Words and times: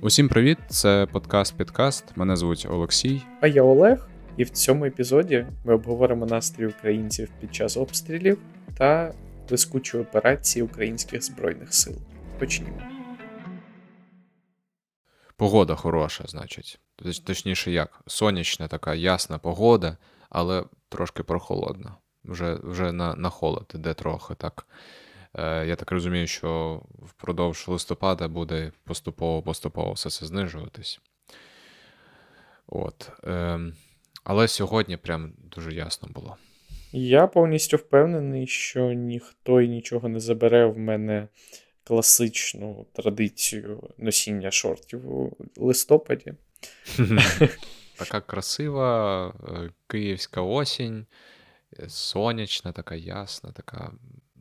Усім 0.00 0.28
привіт! 0.28 0.58
Це 0.68 1.06
подкаст 1.12 1.56
Підкаст. 1.56 2.16
Мене 2.16 2.36
звуть 2.36 2.66
Олексій. 2.70 3.22
А 3.40 3.46
я 3.46 3.62
Олег, 3.62 4.08
і 4.36 4.44
в 4.44 4.50
цьому 4.50 4.84
епізоді 4.84 5.46
ми 5.64 5.74
обговоримо 5.74 6.26
настрій 6.26 6.66
українців 6.66 7.30
під 7.40 7.54
час 7.54 7.76
обстрілів 7.76 8.38
та 8.76 9.14
блискучі 9.48 9.98
операції 9.98 10.62
українських 10.62 11.24
збройних 11.24 11.74
сил. 11.74 11.94
Почнімо. 12.38 12.82
Погода 15.36 15.74
хороша, 15.74 16.24
значить. 16.28 16.80
Точніше, 17.24 17.70
як? 17.70 18.00
Сонячна 18.06 18.68
така 18.68 18.94
ясна 18.94 19.38
погода, 19.38 19.96
але 20.30 20.64
трошки 20.88 21.22
прохолодна. 21.22 21.94
Вже 22.24 22.58
вже 22.62 22.92
на 22.92 23.14
на 23.14 23.30
холод 23.30 23.72
іде 23.74 23.94
трохи 23.94 24.34
так. 24.34 24.66
Е, 25.34 25.66
Я 25.66 25.76
так 25.76 25.90
розумію, 25.90 26.26
що 26.26 26.82
впродовж 27.02 27.68
листопада 27.68 28.28
буде 28.28 28.72
поступово-поступово 28.84 29.92
все 29.92 30.10
це 30.10 30.26
знижуватись. 30.26 31.00
От. 32.66 33.10
Е, 33.24 33.60
Але 34.24 34.48
сьогодні 34.48 34.96
прям 34.96 35.32
дуже 35.38 35.74
ясно 35.74 36.08
було. 36.14 36.36
Я 36.92 37.26
повністю 37.26 37.76
впевнений, 37.76 38.46
що 38.46 38.92
ніхто 38.92 39.60
і 39.60 39.68
нічого 39.68 40.08
не 40.08 40.20
забере 40.20 40.66
в 40.66 40.78
мене 40.78 41.28
класичну 41.84 42.86
традицію 42.92 43.90
носіння 43.98 44.50
шортів 44.50 45.12
у 45.12 45.36
листопаді. 45.56 46.34
Така 47.98 48.20
красива 48.20 49.28
е, 49.28 49.70
київська 49.86 50.40
осінь, 50.42 51.06
е, 51.78 51.88
сонячна, 51.88 52.72
така 52.72 52.94
ясна, 52.94 53.52
така 53.52 53.92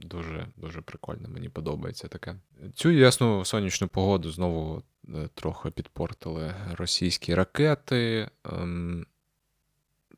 дуже 0.02 0.48
дуже 0.58 0.82
прикольна. 0.82 1.28
Мені 1.28 1.50
подобається 1.50 2.08
таке. 2.08 2.36
Цю 2.76 2.90
ясну 2.90 3.46
сонячну 3.46 3.88
погоду 3.88 4.32
знову 4.32 4.84
е, 5.10 5.30
трохи 5.34 5.72
підпортили 5.72 6.54
російські 6.78 7.36
ракети. 7.36 8.30
Ем, 8.46 9.06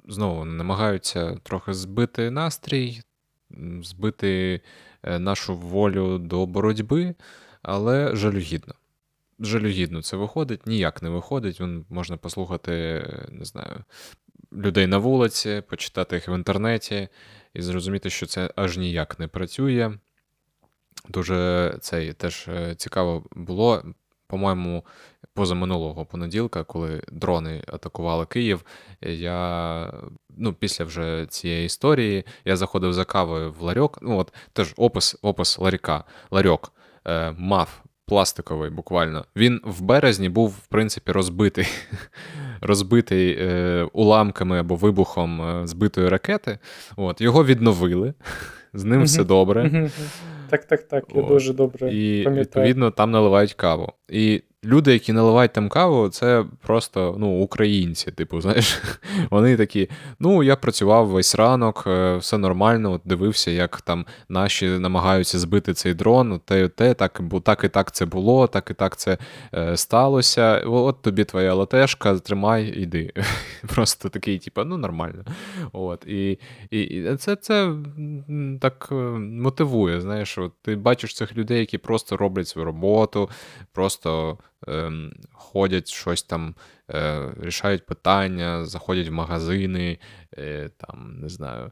знову 0.07 0.45
намагаються 0.45 1.37
трохи 1.43 1.73
збити 1.73 2.31
настрій, 2.31 3.01
збити 3.81 4.61
нашу 5.03 5.55
волю 5.55 6.17
до 6.17 6.45
боротьби, 6.45 7.15
але 7.61 8.15
жалюгідно 8.15 8.73
жалюгідно 9.39 10.01
це 10.01 10.17
виходить, 10.17 10.67
ніяк 10.67 11.03
не 11.03 11.09
виходить. 11.09 11.59
Вон 11.59 11.85
можна 11.89 12.17
послухати, 12.17 13.03
не 13.29 13.45
знаю, 13.45 13.83
людей 14.53 14.87
на 14.87 14.97
вулиці, 14.97 15.63
почитати 15.69 16.15
їх 16.15 16.27
в 16.27 16.35
інтернеті 16.35 17.07
і 17.53 17.61
зрозуміти, 17.61 18.09
що 18.09 18.25
це 18.25 18.49
аж 18.55 18.77
ніяк 18.77 19.19
не 19.19 19.27
працює. 19.27 19.91
Дуже 21.09 21.75
це 21.81 22.13
теж 22.13 22.47
е, 22.47 22.75
цікаво 22.75 23.25
було. 23.31 23.83
По-моєму, 24.27 24.85
позаминулого 25.33 26.05
понеділка, 26.05 26.63
коли 26.63 27.01
дрони 27.11 27.63
атакували 27.67 28.25
Київ, 28.25 28.65
я 29.01 29.93
ну, 30.37 30.53
після 30.53 30.85
вже 30.85 31.25
цієї 31.29 31.65
історії 31.65 32.23
я 32.45 32.55
заходив 32.55 32.93
за 32.93 33.05
кавою 33.05 33.51
в 33.51 33.61
ларьок. 33.61 33.99
Ну, 34.01 34.17
от 34.17 34.33
теж 34.53 34.73
опис 34.77 35.17
опис 35.21 35.59
ларька. 35.59 36.03
Ларьок 36.31 36.73
е, 37.07 37.31
мав 37.37 37.83
пластиковий 38.09 38.69
буквально. 38.69 39.25
Він 39.35 39.61
в 39.63 39.81
березні 39.81 40.29
був, 40.29 40.49
в 40.49 40.67
принципі, 40.67 41.11
розбитий 41.11 41.67
розбитий 42.61 43.37
е, 43.39 43.87
уламками 43.93 44.59
або 44.59 44.75
вибухом 44.75 45.41
е, 45.41 45.67
збитої 45.67 46.09
ракети. 46.09 46.59
От, 46.97 47.21
Його 47.21 47.45
відновили, 47.45 48.13
з 48.73 48.83
ним 48.83 49.03
все 49.03 49.23
добре. 49.23 49.89
Так, 50.49 50.65
так, 50.65 50.83
так, 50.83 51.03
я 51.15 51.21
От. 51.21 51.27
дуже 51.27 51.53
добре. 51.53 51.93
І 51.93 52.23
пам'ятаю. 52.23 52.41
відповідно 52.41 52.91
там 52.91 53.11
наливають 53.11 53.53
каву. 53.53 53.93
І 54.09 54.43
люди, 54.63 54.93
які 54.93 55.13
наливають 55.13 55.53
там 55.53 55.69
каву, 55.69 56.09
це 56.09 56.45
просто 56.61 57.15
ну, 57.19 57.41
українці. 57.41 58.11
Типу, 58.11 58.41
знаєш, 58.41 58.81
вони 59.29 59.57
такі: 59.57 59.89
ну, 60.19 60.43
я 60.43 60.55
працював 60.55 61.07
весь 61.07 61.35
ранок, 61.35 61.83
е, 61.87 62.17
все 62.17 62.37
нормально, 62.37 62.91
от 62.91 63.01
дивився, 63.05 63.51
як 63.51 63.81
там 63.81 64.05
наші 64.29 64.67
намагаються 64.67 65.39
збити 65.39 65.73
цей 65.73 65.93
дрон, 65.93 66.39
те, 66.45 66.67
те, 66.67 66.93
так, 66.93 67.19
бо 67.21 67.39
так 67.39 67.63
і 67.63 67.69
так 67.69 67.91
це 67.91 68.05
було, 68.05 68.47
так 68.47 68.71
і 68.71 68.73
так 68.73 68.97
це 68.97 69.17
е, 69.53 69.77
сталося. 69.77 70.63
От 70.65 71.01
тобі 71.01 71.23
твоя 71.23 71.53
латешка, 71.53 72.19
тримай, 72.19 72.67
іди. 72.67 73.13
Просто 73.75 74.09
такий, 74.09 74.39
типу, 74.39 74.63
ну, 74.63 74.77
нормально. 74.77 75.25
От, 75.71 76.05
І 76.07 76.39
і, 76.69 76.81
і 76.81 77.15
це 77.15 77.35
це 77.35 77.73
так 78.61 78.89
е, 78.91 78.95
мотивує. 79.19 80.01
знаєш, 80.01 80.37
от 80.37 80.51
Ти 80.61 80.75
бачиш 80.75 81.15
цих 81.15 81.35
людей, 81.35 81.59
які 81.59 81.77
просто 81.77 82.17
роблять 82.17 82.47
свою 82.47 82.65
роботу, 82.65 83.29
просто 83.73 84.37
ходять 85.31 85.87
щось 85.87 86.23
там, 86.23 86.55
е, 86.91 87.33
рішають 87.41 87.85
питання, 87.85 88.65
заходять 88.65 89.07
в 89.07 89.11
магазини, 89.11 89.99
е, 90.37 90.69
там, 90.77 91.19
не 91.19 91.29
знаю. 91.29 91.71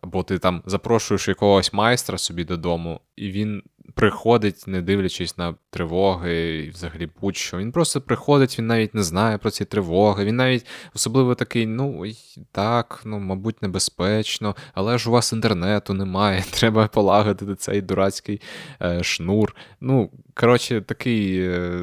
Або 0.00 0.22
ти 0.22 0.38
там 0.38 0.62
запрошуєш 0.66 1.28
якогось 1.28 1.72
майстра 1.72 2.18
собі 2.18 2.44
додому, 2.44 3.00
і 3.16 3.30
він 3.30 3.62
приходить, 3.94 4.64
не 4.66 4.82
дивлячись 4.82 5.38
на 5.38 5.54
тривоги 5.70 6.58
і 6.58 6.70
взагалі 6.70 7.08
будь-що. 7.20 7.56
Він 7.58 7.72
просто 7.72 8.00
приходить, 8.00 8.58
він 8.58 8.66
навіть 8.66 8.94
не 8.94 9.02
знає 9.02 9.38
про 9.38 9.50
ці 9.50 9.64
тривоги. 9.64 10.24
Він 10.24 10.36
навіть 10.36 10.66
особливо 10.94 11.34
такий, 11.34 11.66
ну 11.66 12.04
так, 12.52 13.02
ну, 13.04 13.18
мабуть, 13.18 13.62
небезпечно, 13.62 14.56
але 14.74 14.98
ж 14.98 15.08
у 15.08 15.12
вас 15.12 15.32
інтернету 15.32 15.94
немає, 15.94 16.44
треба 16.50 16.88
полагодити 16.88 17.54
цей 17.54 17.80
дурацький 17.80 18.40
е, 18.82 19.02
шнур. 19.02 19.56
Ну, 19.80 20.10
коротше, 20.34 20.80
такий 20.80 21.48
е, 21.48 21.80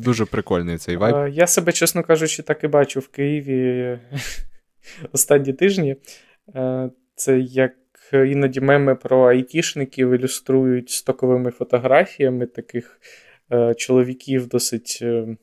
дуже 0.00 0.24
прикольний 0.24 0.78
цей 0.78 0.96
вайб. 0.96 1.34
Я 1.34 1.46
себе, 1.46 1.72
чесно 1.72 2.02
кажучи, 2.02 2.42
так 2.42 2.64
і 2.64 2.68
бачу 2.68 3.00
в 3.00 3.08
Києві 3.08 3.98
останні 5.12 5.52
тижні. 5.52 5.96
Е, 6.54 6.90
це 7.16 7.38
як 7.38 7.72
іноді 8.12 8.60
меми 8.60 8.94
про 8.94 9.24
айтішників 9.24 10.10
ілюструють 10.10 10.90
стоковими 10.90 11.50
фотографіями 11.50 12.46
таких 12.46 13.00
е, 13.52 13.74
чоловіків 13.74 14.48
досить 14.48 14.98
е, 15.02 15.36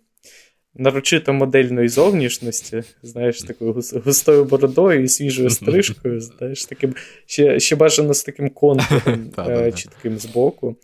нарочито 0.75 1.33
модельної 1.33 1.89
зовнішності, 1.89 2.83
знаєш, 3.01 3.41
такою 3.41 3.73
густою 4.05 4.45
бородою 4.45 5.03
і 5.03 5.07
свіжою 5.07 5.49
стрижкою, 5.49 6.21
знаєш, 6.21 6.65
таким, 6.65 6.95
ще 7.25 7.59
ще 7.59 7.75
бажано 7.75 8.13
з 8.13 8.23
таким 8.23 8.49
контуром 8.49 9.31
е, 9.37 9.71
чітким 9.71 10.17
збоку. 10.17 10.75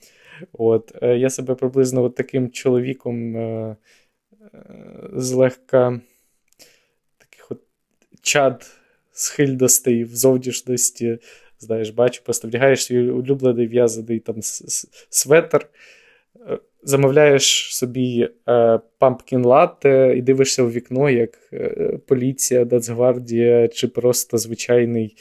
От, 0.53 0.91
е, 1.01 1.17
Я 1.17 1.29
себе 1.29 1.55
приблизно 1.55 2.03
от 2.03 2.15
таким 2.15 2.51
чоловіком 2.51 3.37
е, 3.37 3.75
злегка 5.13 6.01
таких 7.17 7.51
от 7.51 7.61
чад 8.21 8.71
схильностей 9.11 10.03
в 10.03 10.15
зовнішності 10.15 11.17
знаєш, 11.59 11.89
бачу, 11.89 12.21
просто 12.23 12.47
вдягаєш 12.47 12.85
свій 12.85 13.09
улюблений 13.09 13.67
в'язаний 13.67 14.19
там 14.19 14.35
светр, 15.09 15.67
е, 16.49 16.59
замовляєш 16.83 17.75
собі 17.75 18.29
pumpkin 18.97 19.45
latte 19.45 20.13
і 20.17 20.21
дивишся 20.21 20.63
в 20.63 20.71
вікно, 20.71 21.09
як 21.09 21.39
е, 21.53 21.99
поліція, 22.07 22.65
Нацгвардія 22.65 23.67
чи 23.67 23.87
просто 23.87 24.37
звичайний 24.37 25.15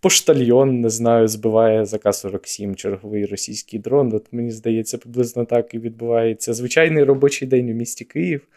поштальйон, 0.00 0.80
не 0.80 0.90
знаю, 0.90 1.28
збиває 1.28 1.84
з 1.84 1.98
АК-47 1.98 2.74
черговий 2.74 3.26
російський 3.26 3.78
дрон. 3.78 4.12
От 4.14 4.26
Мені 4.32 4.50
здається, 4.50 4.98
приблизно 4.98 5.44
так 5.44 5.74
і 5.74 5.78
відбувається 5.78 6.54
звичайний 6.54 7.04
робочий 7.04 7.48
день 7.48 7.70
у 7.70 7.72
місті 7.72 8.04
Київ. 8.04 8.48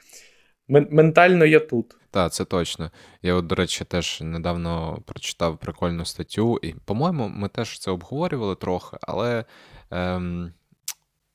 Ментально 0.69 1.45
я 1.45 1.59
тут. 1.59 1.95
Так, 2.11 2.33
це 2.33 2.45
точно. 2.45 2.91
Я, 3.21 3.33
от, 3.33 3.47
до 3.47 3.55
речі, 3.55 3.85
теж 3.85 4.21
недавно 4.21 4.99
прочитав 5.05 5.57
прикольну 5.57 6.05
статтю, 6.05 6.59
і, 6.61 6.73
по-моєму, 6.73 7.27
ми 7.27 7.47
теж 7.47 7.79
це 7.79 7.91
обговорювали 7.91 8.55
трохи, 8.55 8.97
але 9.01 9.45
ем, 9.91 10.53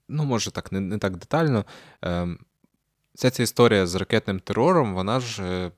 ну, 0.09 0.25
може 0.25 0.51
так, 0.51 0.73
не 0.73 0.81
не 0.81 0.99
так 0.99 1.17
детально. 1.17 1.65
Ем, 2.03 2.39
Вся 3.15 3.31
ця 3.31 3.43
історія 3.43 3.87
з 3.87 3.95
ракетним 3.95 4.41
терором, 4.41 4.95
вона 4.95 5.21
ж, 5.21 5.43
е, 5.43 5.71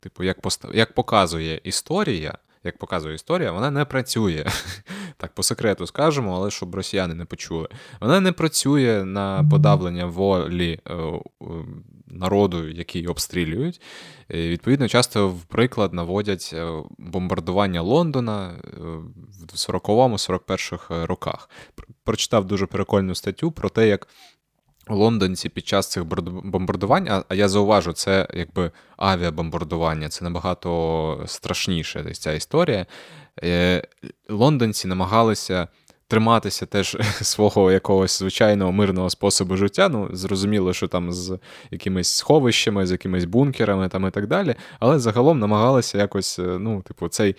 типу, 0.00 0.24
як, 0.24 0.40
пост... 0.40 0.64
як 0.74 0.94
показує 0.94 1.60
історія 1.64 2.38
як 2.64 2.78
показує 2.78 3.14
історія, 3.14 3.52
вона 3.52 3.70
не 3.70 3.84
працює. 3.84 4.46
Так, 5.16 5.34
по 5.34 5.42
секрету 5.42 5.86
скажемо, 5.86 6.36
але 6.36 6.50
щоб 6.50 6.74
росіяни 6.74 7.14
не 7.14 7.24
почули. 7.24 7.68
Вона 8.00 8.20
не 8.20 8.32
працює 8.32 9.04
на 9.04 9.44
подавлення 9.50 10.06
волі 10.06 10.80
е, 10.90 10.94
народу, 12.06 12.68
який 12.68 13.06
обстрілюють. 13.06 13.80
Відповідно, 14.30 14.88
часто 14.88 15.28
в 15.28 15.44
приклад 15.44 15.92
наводять 15.92 16.50
е, 16.54 16.82
бомбардування 16.98 17.82
Лондона 17.82 18.50
е, 18.50 18.80
в 19.52 19.54
40-41 19.54 21.06
роках. 21.06 21.50
Прочитав 22.04 22.44
дуже 22.44 22.66
прикольну 22.66 23.14
статтю 23.14 23.52
про 23.52 23.68
те, 23.68 23.88
як 23.88 24.08
лондонці 24.88 25.48
під 25.48 25.66
час 25.66 25.90
цих 25.90 26.04
бомбардувань, 26.44 27.22
а 27.28 27.34
я 27.34 27.48
зауважу, 27.48 27.92
це 27.92 28.28
якби 28.34 28.70
авіабомбардування, 28.96 30.08
це 30.08 30.24
набагато 30.24 31.22
страшніше 31.26 32.14
ця 32.14 32.32
історія. 32.32 32.86
Е, 33.44 33.82
лондонці 34.28 34.88
намагалися 34.88 35.68
триматися 36.12 36.66
теж 36.66 36.96
свого 37.22 37.72
якогось 37.72 38.18
звичайного 38.18 38.72
мирного 38.72 39.10
способу 39.10 39.56
життя. 39.56 39.88
Ну, 39.88 40.08
зрозуміло, 40.12 40.72
що 40.72 40.88
там 40.88 41.12
з 41.12 41.38
якимись 41.70 42.08
сховищами, 42.08 42.86
з 42.86 42.90
якимись 42.90 43.24
бункерами 43.24 43.88
там 43.88 44.06
і 44.06 44.10
так 44.10 44.26
далі. 44.26 44.54
Але 44.80 44.98
загалом 44.98 45.38
намагалися 45.38 45.98
якось, 45.98 46.38
е, 46.38 46.42
ну, 46.42 46.82
типу, 46.82 47.08
цей 47.08 47.36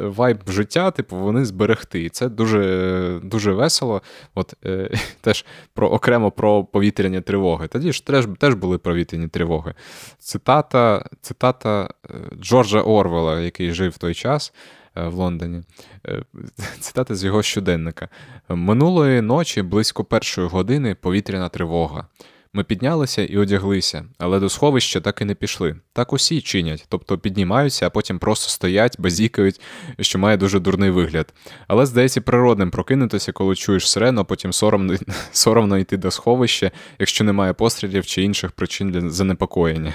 вайб 0.00 0.38
життя, 0.48 0.90
типу, 0.90 1.16
вони 1.16 1.44
зберегти. 1.44 2.02
І 2.02 2.08
це 2.08 2.28
дуже 2.28 3.20
дуже 3.22 3.52
весело. 3.52 4.02
От 4.34 4.54
е, 4.64 4.90
теж 5.20 5.44
про 5.74 5.88
окремо 5.88 6.30
про 6.30 6.64
повітряні 6.64 7.20
тривоги. 7.20 7.68
Тоді 7.68 7.92
ж 7.92 8.06
теж 8.06 8.28
теж 8.38 8.54
були 8.54 8.78
повітряні 8.78 9.28
тривоги. 9.28 9.74
Цитата, 10.18 11.04
цитата 11.20 11.88
е, 12.10 12.14
Джорджа 12.40 12.80
Орвела, 12.80 13.40
який 13.40 13.72
жив 13.72 13.90
в 13.90 13.98
той 13.98 14.14
час. 14.14 14.52
Е, 14.98 15.08
в 15.08 15.14
Лондоні. 15.14 15.62
Е, 16.08 16.22
цитата 16.80 17.14
з 17.14 17.24
його 17.24 17.42
щоденника. 17.42 18.08
Минулої 18.48 19.20
ночі 19.20 19.62
близько 19.62 20.04
першої 20.04 20.48
години 20.48 20.94
повітряна 20.94 21.48
тривога. 21.48 22.06
Ми 22.52 22.64
піднялися 22.64 23.24
і 23.24 23.36
одяглися, 23.36 24.04
але 24.18 24.40
до 24.40 24.48
сховища 24.48 25.00
так 25.00 25.20
і 25.20 25.24
не 25.24 25.34
пішли. 25.34 25.76
Так 25.92 26.12
усі 26.12 26.40
чинять, 26.40 26.86
тобто 26.88 27.18
піднімаються, 27.18 27.86
а 27.86 27.90
потім 27.90 28.18
просто 28.18 28.50
стоять, 28.50 29.00
базікають, 29.00 29.60
що 30.00 30.18
має 30.18 30.36
дуже 30.36 30.60
дурний 30.60 30.90
вигляд. 30.90 31.34
Але 31.66 31.86
здається, 31.86 32.20
природним 32.20 32.70
прокинутися, 32.70 33.32
коли 33.32 33.54
чуєш 33.54 33.90
сирену, 33.90 34.20
а 34.20 34.24
потім 34.24 34.52
соромно 34.52 34.96
соромно 35.32 35.78
йти 35.78 35.96
до 35.96 36.10
сховища, 36.10 36.70
якщо 36.98 37.24
немає 37.24 37.52
пострілів 37.52 38.06
чи 38.06 38.22
інших 38.22 38.52
причин 38.52 38.90
для 38.90 39.10
занепокоєння. 39.10 39.94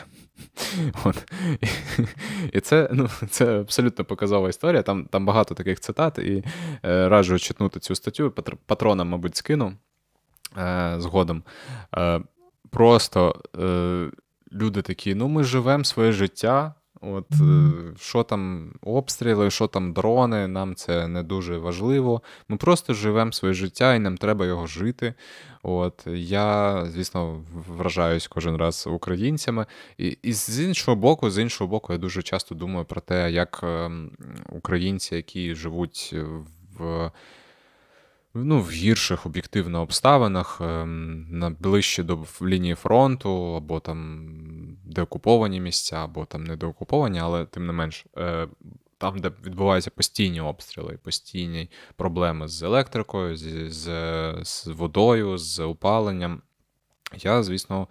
От. 1.04 1.32
І 2.54 2.60
це 2.60 2.90
ну, 2.92 3.10
це 3.30 3.60
абсолютно 3.60 4.06
показова 4.06 4.50
історія. 4.50 4.82
Там 4.82 5.06
там 5.06 5.26
багато 5.26 5.56
таких 5.56 5.80
цитат, 5.80 6.18
і 6.18 6.44
е, 6.86 7.10
раджу 7.10 7.40
читнути 7.40 7.80
цю 7.80 7.96
статтю. 7.96 8.32
Патронам, 8.66 9.10
мабуть, 9.10 9.36
скину 9.36 9.74
е, 10.58 10.96
згодом. 10.98 11.44
Е, 11.98 12.22
Просто 12.70 13.42
люди 14.52 14.82
такі: 14.82 15.16
ну, 15.16 15.28
ми 15.28 15.44
живемо 15.44 15.84
своє 15.84 16.12
життя. 16.12 16.74
От 17.04 17.32
е, 17.32 17.72
що 18.00 18.24
там 18.24 18.72
обстріли, 18.82 19.52
що 19.52 19.68
там 19.68 19.94
дрони, 19.94 20.48
нам 20.48 20.76
це 20.76 21.08
не 21.08 21.24
дуже 21.24 21.58
важливо. 21.58 22.22
Ми 22.50 22.58
просто 22.58 22.94
живемо 22.94 23.32
своє 23.32 23.54
життя 23.54 23.96
і 23.96 24.00
нам 24.00 24.18
треба 24.18 24.46
його 24.46 24.68
жити. 24.68 25.14
От 25.64 26.08
Я, 26.08 26.86
звісно, 26.86 27.42
вражаюсь 27.68 28.28
кожен 28.28 28.56
раз 28.56 28.88
українцями. 28.88 29.66
І 29.98 30.18
і 30.24 30.34
з 30.34 30.60
іншого 30.60 30.96
боку, 30.96 31.30
з 31.30 31.40
іншого 31.40 31.68
боку, 31.68 31.94
я 31.94 32.00
дуже 32.00 32.22
часто 32.24 32.56
думаю 32.56 32.86
про 32.86 33.02
те, 33.02 33.32
як 33.32 33.60
ем, 33.64 34.12
українці, 34.50 35.16
які 35.16 35.56
живуть 35.56 36.16
в 36.78 37.12
ну, 38.34 38.62
в 38.62 38.72
гірших 38.72 39.26
об'єктивно 39.26 39.82
обставинах, 39.82 40.62
ем, 40.62 41.28
на 41.30 41.50
ближче 41.50 42.04
до 42.04 42.26
лінії 42.42 42.76
фронту, 42.76 43.56
або 43.56 43.80
там 43.80 44.28
деокуповані 44.86 45.62
місця, 45.62 46.04
або 46.04 46.26
там 46.26 46.44
не 46.44 46.56
деокуповані, 46.56 47.20
але 47.20 47.46
тим 47.46 47.66
не 47.66 47.74
менш, 47.74 48.06
е, 48.18 48.48
там, 48.98 49.20
де 49.20 49.32
відбуваються 49.46 49.92
постійні 49.92 50.42
обстріли, 50.42 50.98
постійні 51.04 51.70
проблеми 51.96 52.48
з 52.48 52.64
електрикою, 52.64 53.38
з, 53.38 53.70
з, 53.70 53.90
з 54.44 54.68
водою, 54.68 55.38
з 55.38 55.60
опаленням. 55.60 56.42
Я, 57.18 57.44
звісно. 57.44 57.88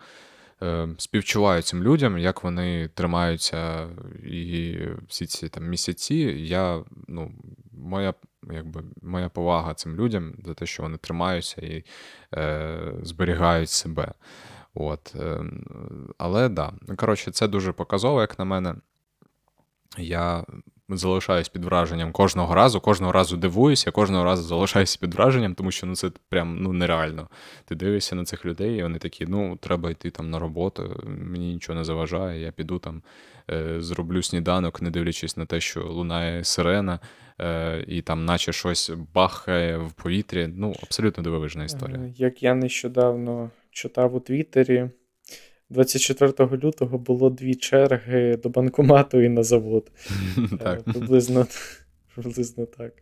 Е, 0.63 0.89
співчуваю 0.99 1.63
цим 1.63 1.83
людям, 1.83 2.19
як 2.19 2.45
вони 2.45 2.89
тримаються 2.89 3.89
і 4.25 4.79
всі 5.09 5.27
ці 5.27 5.49
там 5.49 5.65
місяці. 5.65 6.15
Я, 6.39 6.85
ну, 7.09 7.33
Моя 7.73 8.15
якби, 8.51 8.85
моя 9.03 9.29
повага 9.29 9.75
цим 9.75 9.97
людям 9.97 10.35
за 10.45 10.55
те, 10.55 10.67
що 10.67 10.83
вони 10.83 10.97
тримаються 10.97 11.61
і 11.61 11.85
е, 12.35 12.93
зберігають 13.03 13.71
себе. 13.71 14.13
От. 14.75 15.15
Е, 15.21 15.45
але 16.19 16.49
да, 16.49 16.73
коротше, 16.97 17.31
це 17.31 17.49
дуже 17.49 17.73
показово, 17.73 18.21
як 18.21 18.39
на 18.39 18.45
мене. 18.45 18.75
Я 19.99 20.45
залишаюсь 20.97 21.49
під 21.49 21.65
враженням 21.65 22.13
кожного 22.13 22.55
разу, 22.55 22.81
кожного 22.81 23.13
разу 23.13 23.37
дивуюся, 23.37 23.91
кожного 23.91 24.25
разу 24.25 24.43
залишаюся 24.43 24.99
під 25.01 25.15
враженням, 25.15 25.55
тому 25.55 25.71
що 25.71 25.87
ну, 25.87 25.95
це 25.95 26.11
прям 26.29 26.59
ну, 26.63 26.73
нереально. 26.73 27.29
Ти 27.65 27.75
дивишся 27.75 28.15
на 28.15 28.25
цих 28.25 28.45
людей, 28.45 28.79
і 28.79 28.83
вони 28.83 28.99
такі: 28.99 29.27
ну, 29.27 29.57
треба 29.57 29.91
йти 29.91 30.11
там 30.11 30.31
на 30.31 30.39
роботу, 30.39 31.03
мені 31.07 31.53
нічого 31.53 31.79
не 31.79 31.85
заважає, 31.85 32.41
я 32.41 32.53
піду 32.53 32.79
там, 32.79 33.03
е, 33.51 33.81
зроблю 33.81 34.23
сніданок, 34.23 34.83
не 34.83 34.91
дивлячись 34.91 35.37
на 35.37 35.47
те, 35.47 35.61
що 35.61 35.85
лунає 35.85 36.45
сирена, 36.45 37.01
е, 37.41 37.85
і 37.89 38.03
там, 38.03 38.25
наче 38.25 38.53
щось 38.53 38.91
бахає 39.15 39.79
в 39.79 39.93
повітрі. 39.93 40.49
Ну, 40.57 40.75
абсолютно 40.83 41.23
дивовижна 41.23 41.65
історія. 41.65 41.99
Е, 41.99 42.13
як 42.17 42.43
я 42.43 42.55
нещодавно 42.55 43.51
читав 43.71 44.15
у 44.15 44.21
Твіттері. 44.21 44.91
24 45.73 46.57
лютого 46.57 46.99
було 46.99 47.31
дві 47.31 47.55
черги 47.55 48.37
до 48.37 48.49
банкомату 48.49 49.21
і 49.21 49.29
на 49.29 49.43
завод. 49.43 49.91
Так. 50.61 50.81
Е, 50.89 50.93
приблизно 50.93 51.47
приблизно 52.15 52.67
так. 52.67 52.93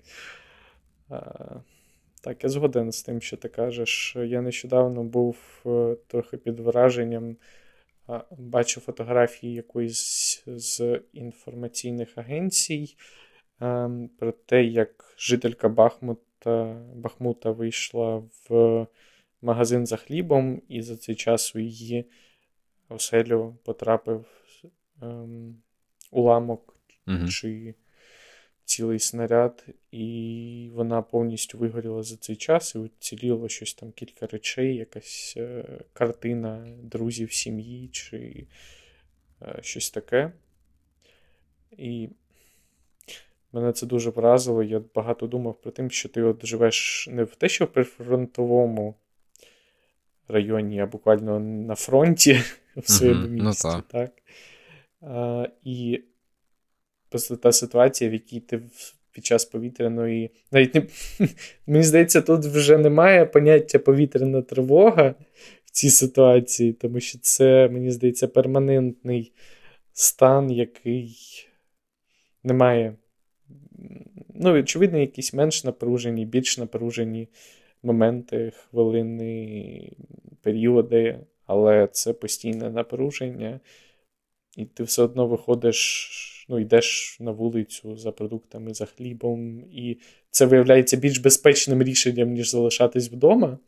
Так, 2.23 2.45
я 2.45 2.51
згоден 2.51 2.93
з 2.93 3.03
тим, 3.03 3.21
що 3.21 3.37
ти 3.37 3.49
кажеш. 3.49 4.17
Я 4.27 4.41
нещодавно 4.41 5.05
був 5.05 5.37
е, 5.67 5.97
трохи 6.07 6.37
під 6.37 6.61
враженням, 6.61 7.37
бачив 8.39 8.83
фотографії 8.83 9.55
якоїсь 9.55 10.43
з 10.47 11.01
інформаційних 11.13 12.19
агенцій 12.19 12.97
про 14.19 14.33
те, 14.47 14.65
як 14.65 15.15
жителька 15.19 15.69
Бахмута 15.69 16.77
Бахмута 16.95 17.51
вийшла 17.51 18.23
в 18.49 18.87
магазин 19.43 19.87
за 19.87 19.97
хлібом, 19.97 20.63
і 20.69 20.83
за 20.83 20.97
цей 20.97 21.15
час 21.15 21.57
у 21.57 21.59
її 21.59 22.05
оселю 22.91 23.57
потрапив 23.65 24.25
ем, 25.03 25.63
уламок 26.11 26.77
угу. 27.07 27.29
чи 27.29 27.75
цілий 28.65 28.99
снаряд, 28.99 29.67
і 29.91 30.71
вона 30.75 31.03
повністю 31.03 31.59
вигоріла 31.59 32.03
за 32.03 32.17
цей 32.17 32.37
час 32.37 32.75
і 32.75 32.79
уціліло 32.79 33.49
щось 33.49 33.75
там 33.75 33.93
кілька 33.93 34.27
речей, 34.27 34.77
якась 34.77 35.35
е, 35.37 35.65
картина 35.93 36.67
друзів 36.83 37.33
сім'ї 37.33 37.89
чи 37.89 38.47
е, 39.43 39.59
щось 39.63 39.91
таке. 39.91 40.33
І 41.71 42.09
мене 43.53 43.73
це 43.73 43.87
дуже 43.87 44.11
вразило. 44.11 44.63
Я 44.63 44.83
багато 44.95 45.27
думав 45.27 45.61
про 45.61 45.71
те, 45.71 45.91
що 45.91 46.09
ти 46.09 46.23
от 46.23 46.47
живеш 46.47 47.09
не 47.11 47.25
в 47.25 47.35
те, 47.35 47.49
що 47.49 47.65
в 47.65 47.69
прифронтовому 47.73 48.95
районі, 50.29 50.81
а 50.81 50.87
буквально 50.87 51.41
на 51.41 51.75
фронті 51.75 52.41
в 52.81 52.91
своєму 52.91 53.27
mm-hmm. 53.27 53.45
місті. 53.45 53.69
Ну, 53.69 53.83
так. 53.89 54.11
А, 55.03 55.47
І 55.65 56.05
просто 57.09 57.37
та 57.37 57.53
ситуація, 57.53 58.11
в 58.11 58.13
якій 58.13 58.41
ти 58.41 58.63
під 59.13 59.27
час 59.27 59.45
повітряної. 59.45 60.31
Навіть 60.53 60.75
не... 60.75 60.83
Мені 61.67 61.85
здається, 61.85 62.23
тут 62.23 62.45
вже 62.45 62.79
немає 62.79 63.27
поняття 63.27 63.79
повітряна 63.79 64.43
тривога 64.43 65.15
в 65.65 65.71
цій 65.71 65.91
ситуації, 65.91 66.73
тому 66.73 67.01
що 67.01 67.19
це, 67.19 67.69
мені 67.69 67.91
здається, 67.91 68.29
перманентний 68.29 69.33
стан, 69.93 70.51
який 70.51 71.17
не 72.45 72.55
має. 72.55 72.97
Ну, 74.35 74.53
очевидно, 74.53 74.99
якісь 74.99 75.35
менш 75.35 75.65
напружені, 75.65 76.27
більш 76.27 76.59
напружені 76.59 77.29
моменти, 77.83 78.53
хвилини, 78.55 79.93
періоди, 80.43 81.19
але 81.51 81.89
це 81.93 82.13
постійне 82.13 82.71
напруження, 82.71 83.61
і 84.57 84.65
ти 84.65 84.83
все 84.83 85.03
одно 85.03 85.27
виходиш, 85.27 86.47
ну, 86.49 86.59
йдеш 86.59 87.17
на 87.21 87.31
вулицю 87.31 87.97
за 87.97 88.13
продуктами, 88.13 88.75
за 88.75 88.87
хлібом, 88.87 89.61
і 89.61 89.99
це 90.31 90.47
виявляється 90.47 90.97
більш 90.97 91.19
безпечним 91.19 91.83
рішенням, 91.83 92.33
ніж 92.33 92.51
залишатись 92.51 93.11
вдома. 93.11 93.59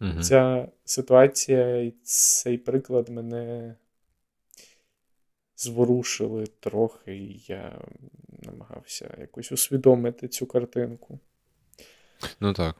Угу. 0.00 0.22
Ця 0.22 0.68
ситуація 0.84 1.82
і 1.82 1.94
цей 2.02 2.58
приклад 2.58 3.08
мене 3.08 3.74
зворушили 5.56 6.46
трохи, 6.60 7.16
і 7.16 7.44
я 7.48 7.80
намагався 8.42 9.16
якось 9.20 9.52
усвідомити 9.52 10.28
цю 10.28 10.46
картинку. 10.46 11.18
Ну 12.40 12.52
так. 12.52 12.76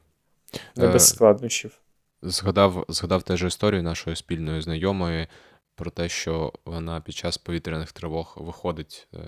Не 0.77 0.89
без 0.89 1.03
е, 1.03 1.07
складнощів. 1.07 1.81
Згадав 2.27 2.85
згадав 2.89 3.23
теж 3.23 3.43
історію 3.43 3.83
нашої 3.83 4.17
спільної 4.17 4.63
знайомої 4.63 5.27
про 5.75 5.91
те, 5.91 6.09
що 6.09 6.53
вона 6.65 7.01
під 7.01 7.15
час 7.15 7.39
повітряних 7.39 7.93
тривог 7.93 8.35
виходить 8.41 9.09
е, 9.15 9.19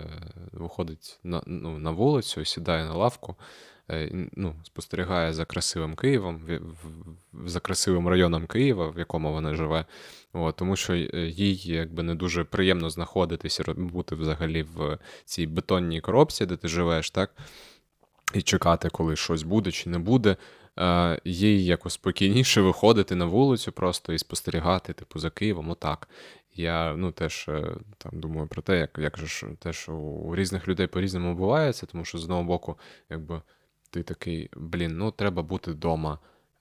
виходить 0.52 1.20
на 1.24 1.42
ну, 1.46 1.78
на 1.78 1.90
вулицю, 1.90 2.44
сідає 2.44 2.84
на 2.84 2.94
лавку, 2.94 3.36
е, 3.90 4.28
ну, 4.32 4.54
спостерігає 4.62 5.32
за 5.32 5.44
красивим 5.44 5.94
Києвом, 5.94 6.40
за 7.46 7.60
красивим 7.60 8.08
районом 8.08 8.46
Києва, 8.46 8.90
в 8.90 8.98
якому 8.98 9.32
вона 9.32 9.54
живе. 9.54 9.84
От, 10.32 10.56
Тому 10.56 10.76
що 10.76 10.94
їй 10.94 11.56
якби 11.56 12.02
не 12.02 12.14
дуже 12.14 12.44
приємно 12.44 12.90
знаходитися, 12.90 13.64
бути 13.76 14.14
взагалі 14.14 14.62
в 14.62 14.98
цій 15.24 15.46
бетонній 15.46 16.00
коробці, 16.00 16.46
де 16.46 16.56
ти 16.56 16.68
живеш, 16.68 17.10
так? 17.10 17.34
і 18.34 18.42
чекати, 18.42 18.88
коли 18.88 19.16
щось 19.16 19.42
буде 19.42 19.72
чи 19.72 19.90
не 19.90 19.98
буде. 19.98 20.36
Е, 20.78 21.20
їй 21.24 21.64
якось 21.64 21.92
спокійніше 21.92 22.60
виходити 22.60 23.14
на 23.14 23.24
вулицю 23.24 23.72
просто 23.72 24.12
і 24.12 24.18
спостерігати, 24.18 24.92
типу, 24.92 25.18
за 25.18 25.30
Києвом. 25.30 25.70
Отак. 25.70 26.08
Я 26.54 26.94
ну, 26.96 27.12
теж 27.12 27.46
е, 27.48 27.76
там 27.98 28.20
думаю 28.20 28.48
про 28.48 28.62
те, 28.62 28.78
як 28.78 28.98
як 28.98 29.18
же 29.18 29.26
ж 29.26 29.46
теж 29.58 29.88
у 29.88 30.36
різних 30.36 30.68
людей 30.68 30.86
по-різному 30.86 31.34
бувається, 31.34 31.86
тому 31.86 32.04
що 32.04 32.18
з 32.18 32.24
одного 32.24 32.44
боку, 32.44 32.78
якби 33.10 33.42
ти 33.90 34.02
такий, 34.02 34.50
блін, 34.56 34.98
ну 34.98 35.10
треба 35.10 35.42
бути 35.42 35.70
вдома. 35.70 36.18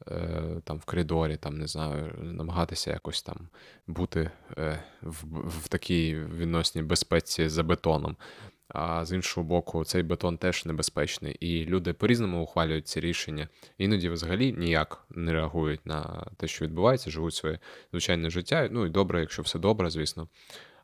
Е, 0.08 0.62
там 0.64 0.78
в 0.78 0.86
коридорі, 0.86 1.38
там, 1.38 1.58
не 1.58 1.68
знаю, 1.68 2.16
намагатися 2.22 2.92
якось 2.92 3.22
там 3.22 3.48
бути 3.88 4.32
в 5.02 5.24
в 5.48 5.68
такій 5.68 6.16
відносній 6.16 6.82
безпеці 6.82 7.50
за 7.50 7.64
бетоном. 7.64 8.16
А 8.70 9.06
з 9.06 9.12
іншого 9.12 9.48
боку, 9.48 9.84
цей 9.86 10.04
бетон 10.04 10.38
теж 10.38 10.66
небезпечний, 10.66 11.34
і 11.40 11.66
люди 11.66 11.94
по-різному 11.94 12.44
ухвалюють 12.44 12.88
ці 12.88 13.00
рішення. 13.00 13.48
Іноді 13.78 14.10
взагалі 14.10 14.54
ніяк 14.54 15.06
не 15.10 15.34
реагують 15.34 15.86
на 15.86 16.28
те, 16.38 16.48
що 16.48 16.66
відбувається, 16.66 17.12
живуть 17.12 17.34
своє 17.34 17.60
звичайне 17.92 18.30
життя. 18.30 18.70
Ну 18.72 18.86
і 18.86 18.90
добре, 18.90 19.20
якщо 19.20 19.42
все 19.42 19.60
добре, 19.60 19.90
звісно. 19.90 20.28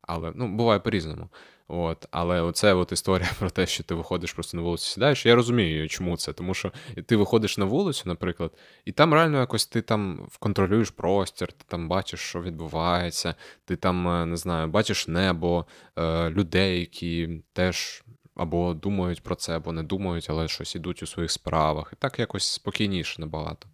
Але 0.07 0.31
ну, 0.35 0.47
буває 0.47 0.79
по-різному. 0.79 1.29
От, 1.67 2.07
Але 2.11 2.41
оце 2.41 2.73
от 2.73 2.91
історія 2.91 3.29
про 3.39 3.49
те, 3.49 3.67
що 3.67 3.83
ти 3.83 3.95
виходиш 3.95 4.33
просто 4.33 4.57
на 4.57 4.63
вулицю, 4.63 4.85
сідаєш. 4.85 5.25
Я 5.25 5.35
розумію, 5.35 5.89
чому 5.89 6.17
це. 6.17 6.33
Тому 6.33 6.53
що 6.53 6.71
ти 7.05 7.15
виходиш 7.15 7.57
на 7.57 7.65
вулицю, 7.65 8.03
наприклад, 8.05 8.51
і 8.85 8.91
там 8.91 9.13
реально 9.13 9.39
якось 9.39 9.65
ти 9.65 9.81
там 9.81 10.27
контролюєш 10.39 10.89
простір, 10.89 11.51
ти 11.51 11.65
там 11.67 11.87
бачиш, 11.87 12.19
що 12.19 12.41
відбувається, 12.41 13.35
ти 13.65 13.75
там 13.75 14.07
е, 14.07 14.25
не 14.25 14.37
знаю, 14.37 14.67
бачиш 14.67 15.07
небо, 15.07 15.65
е, 15.95 16.29
людей, 16.29 16.79
які 16.79 17.43
теж 17.53 18.03
або 18.35 18.73
думають 18.73 19.23
про 19.23 19.35
це, 19.35 19.55
або 19.55 19.71
не 19.71 19.83
думають, 19.83 20.27
але 20.29 20.47
щось 20.47 20.75
ідуть 20.75 21.03
у 21.03 21.07
своїх 21.07 21.31
справах. 21.31 21.89
І 21.93 21.95
так 21.95 22.19
якось 22.19 22.53
спокійніше 22.53 23.21
набагато. 23.21 23.67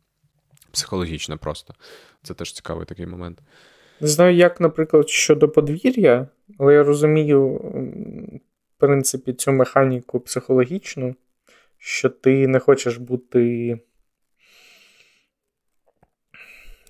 Психологічно 0.72 1.38
просто. 1.38 1.74
Це 2.24 2.34
теж 2.34 2.54
цікавий 2.54 2.86
такий 2.86 3.06
момент. 3.06 3.42
Не 4.02 4.08
знаю, 4.08 4.36
як, 4.36 4.62
наприклад, 4.62 5.10
щодо 5.10 5.50
подвір'я, 5.50 6.28
але 6.60 6.74
я 6.74 6.84
розумію, 6.84 7.54
в 8.76 8.80
принципі, 8.80 9.34
цю 9.34 9.52
механіку 9.52 10.20
психологічну, 10.20 11.16
що 11.78 12.10
ти 12.10 12.48
не 12.48 12.60
хочеш 12.60 12.98
бути 12.98 13.80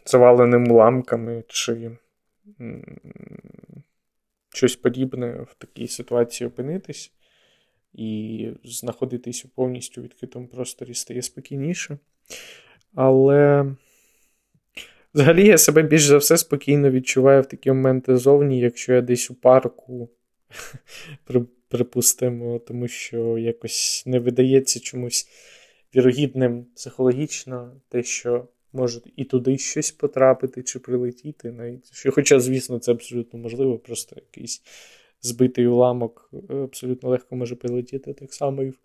заваленим 0.06 0.72
уламками 0.72 1.44
чи 1.48 1.92
щось 4.50 4.76
подібне 4.76 5.32
в 5.32 5.54
такій 5.54 5.88
ситуації 5.88 6.48
опинитись, 6.48 7.14
і 7.94 8.52
знаходитись 8.64 9.46
у 9.46 9.50
повністю 9.50 10.02
відкритому 10.02 10.48
просторі 10.48 10.94
стає 10.94 11.22
спокійніше. 11.22 11.98
Але. 12.96 13.66
Взагалі, 15.14 15.48
я 15.48 15.58
себе 15.58 15.82
більш 15.82 16.04
за 16.04 16.18
все 16.18 16.38
спокійно 16.38 16.92
відчуваю 16.92 17.42
в 17.42 17.46
такі 17.46 17.72
моменти 17.72 18.18
зовні, 18.18 18.60
якщо 18.60 18.94
я 18.94 19.02
десь 19.02 19.32
у 19.32 19.36
парку, 19.36 20.10
припустимо, 21.70 22.60
тому 22.60 22.88
що 22.88 23.38
якось 23.38 24.04
не 24.06 24.20
видається 24.20 24.80
чомусь 24.80 25.28
вірогідним 25.96 26.66
психологічно 26.76 27.82
те, 27.90 28.04
що 28.04 28.48
може 28.74 29.02
і 29.16 29.26
туди 29.26 29.58
щось 29.58 29.92
потрапити 29.92 30.64
чи 30.64 30.80
прилетіти. 30.80 31.52
навіть. 31.52 31.92
Хоча, 32.12 32.40
звісно, 32.40 32.80
це 32.80 32.92
абсолютно 32.92 33.40
можливо, 33.40 33.80
просто 33.80 34.16
якийсь 34.16 34.62
збитий 35.22 35.68
уламок 35.68 36.30
е, 36.50 36.56
абсолютно 36.56 37.10
легко 37.10 37.36
може 37.36 37.56
прилетіти 37.56 38.14
так 38.14 38.34
само 38.34 38.64
і 38.64 38.70
в 38.70 38.78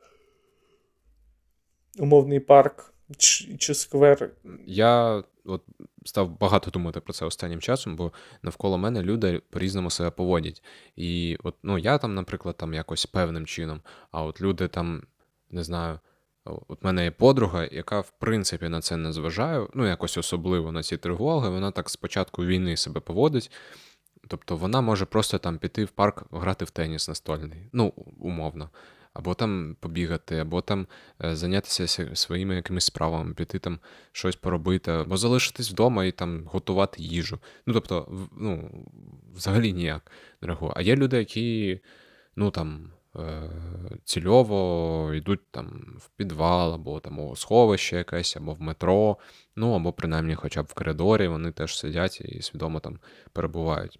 умовний 1.98 2.40
парк 2.40 2.93
чи, 3.16 3.56
чи 3.56 3.74
сквер. 3.74 4.30
Я 4.66 5.22
от 5.44 5.62
став 6.04 6.38
багато 6.38 6.70
думати 6.70 7.00
про 7.00 7.12
це 7.12 7.24
останнім 7.24 7.60
часом, 7.60 7.96
бо 7.96 8.12
навколо 8.42 8.78
мене 8.78 9.02
люди 9.02 9.40
по-різному 9.50 9.90
себе 9.90 10.10
поводять. 10.10 10.62
І 10.96 11.36
от 11.42 11.54
ну, 11.62 11.78
я 11.78 11.98
там, 11.98 12.14
наприклад, 12.14 12.56
там 12.56 12.74
якось 12.74 13.06
певним 13.06 13.46
чином, 13.46 13.80
а 14.10 14.22
от 14.22 14.40
люди 14.40 14.68
там, 14.68 15.02
не 15.50 15.64
знаю. 15.64 15.98
От 16.44 16.84
мене 16.84 17.04
є 17.04 17.10
подруга, 17.10 17.68
яка, 17.72 18.00
в 18.00 18.10
принципі, 18.10 18.68
на 18.68 18.80
це 18.80 18.96
не 18.96 19.12
зважає, 19.12 19.66
ну, 19.74 19.86
якось 19.86 20.18
особливо 20.18 20.72
на 20.72 20.82
ці 20.82 20.96
тривоги, 20.96 21.48
вона 21.48 21.70
так 21.70 21.90
з 21.90 21.96
початку 21.96 22.44
війни 22.44 22.76
себе 22.76 23.00
поводить. 23.00 23.50
Тобто 24.28 24.56
вона 24.56 24.80
може 24.80 25.04
просто 25.04 25.38
там 25.38 25.58
піти 25.58 25.84
в 25.84 25.90
парк 25.90 26.24
грати 26.30 26.64
в 26.64 26.70
теніс 26.70 27.08
настольний, 27.08 27.68
ну, 27.72 27.92
умовно 28.20 28.70
або 29.14 29.34
там 29.34 29.76
побігати, 29.80 30.38
або 30.38 30.60
там 30.60 30.86
е, 31.24 31.36
зайнятися 31.36 31.86
своїми 32.16 32.54
якимись 32.56 32.84
справами, 32.84 33.34
піти 33.34 33.58
там 33.58 33.78
щось 34.12 34.36
поробити, 34.36 34.90
або 34.92 35.16
залишитись 35.16 35.70
вдома 35.70 36.04
і 36.04 36.12
там 36.12 36.44
готувати 36.46 37.02
їжу. 37.02 37.38
Ну, 37.66 37.74
тобто, 37.74 38.28
ну, 38.38 38.70
взагалі 39.34 39.72
ніяк 39.72 40.10
реагує. 40.40 40.72
А 40.76 40.82
є 40.82 40.96
люди, 40.96 41.16
які 41.16 41.80
ну 42.36 42.50
там. 42.50 42.90
Е, 43.16 43.50
цільово 44.04 45.14
йдуть 45.14 45.50
там 45.50 45.96
в 45.98 46.08
підвал, 46.08 46.74
або 46.74 47.00
там 47.00 47.18
у 47.18 47.36
сховище 47.36 47.96
якесь, 47.96 48.36
або 48.36 48.54
в 48.54 48.60
метро, 48.60 49.16
ну 49.56 49.72
або 49.72 49.92
принаймні 49.92 50.34
хоча 50.34 50.62
б 50.62 50.66
в 50.66 50.74
коридорі, 50.74 51.28
вони 51.28 51.52
теж 51.52 51.78
сидять 51.78 52.20
і 52.20 52.42
свідомо 52.42 52.80
там 52.80 52.98
перебувають 53.32 53.98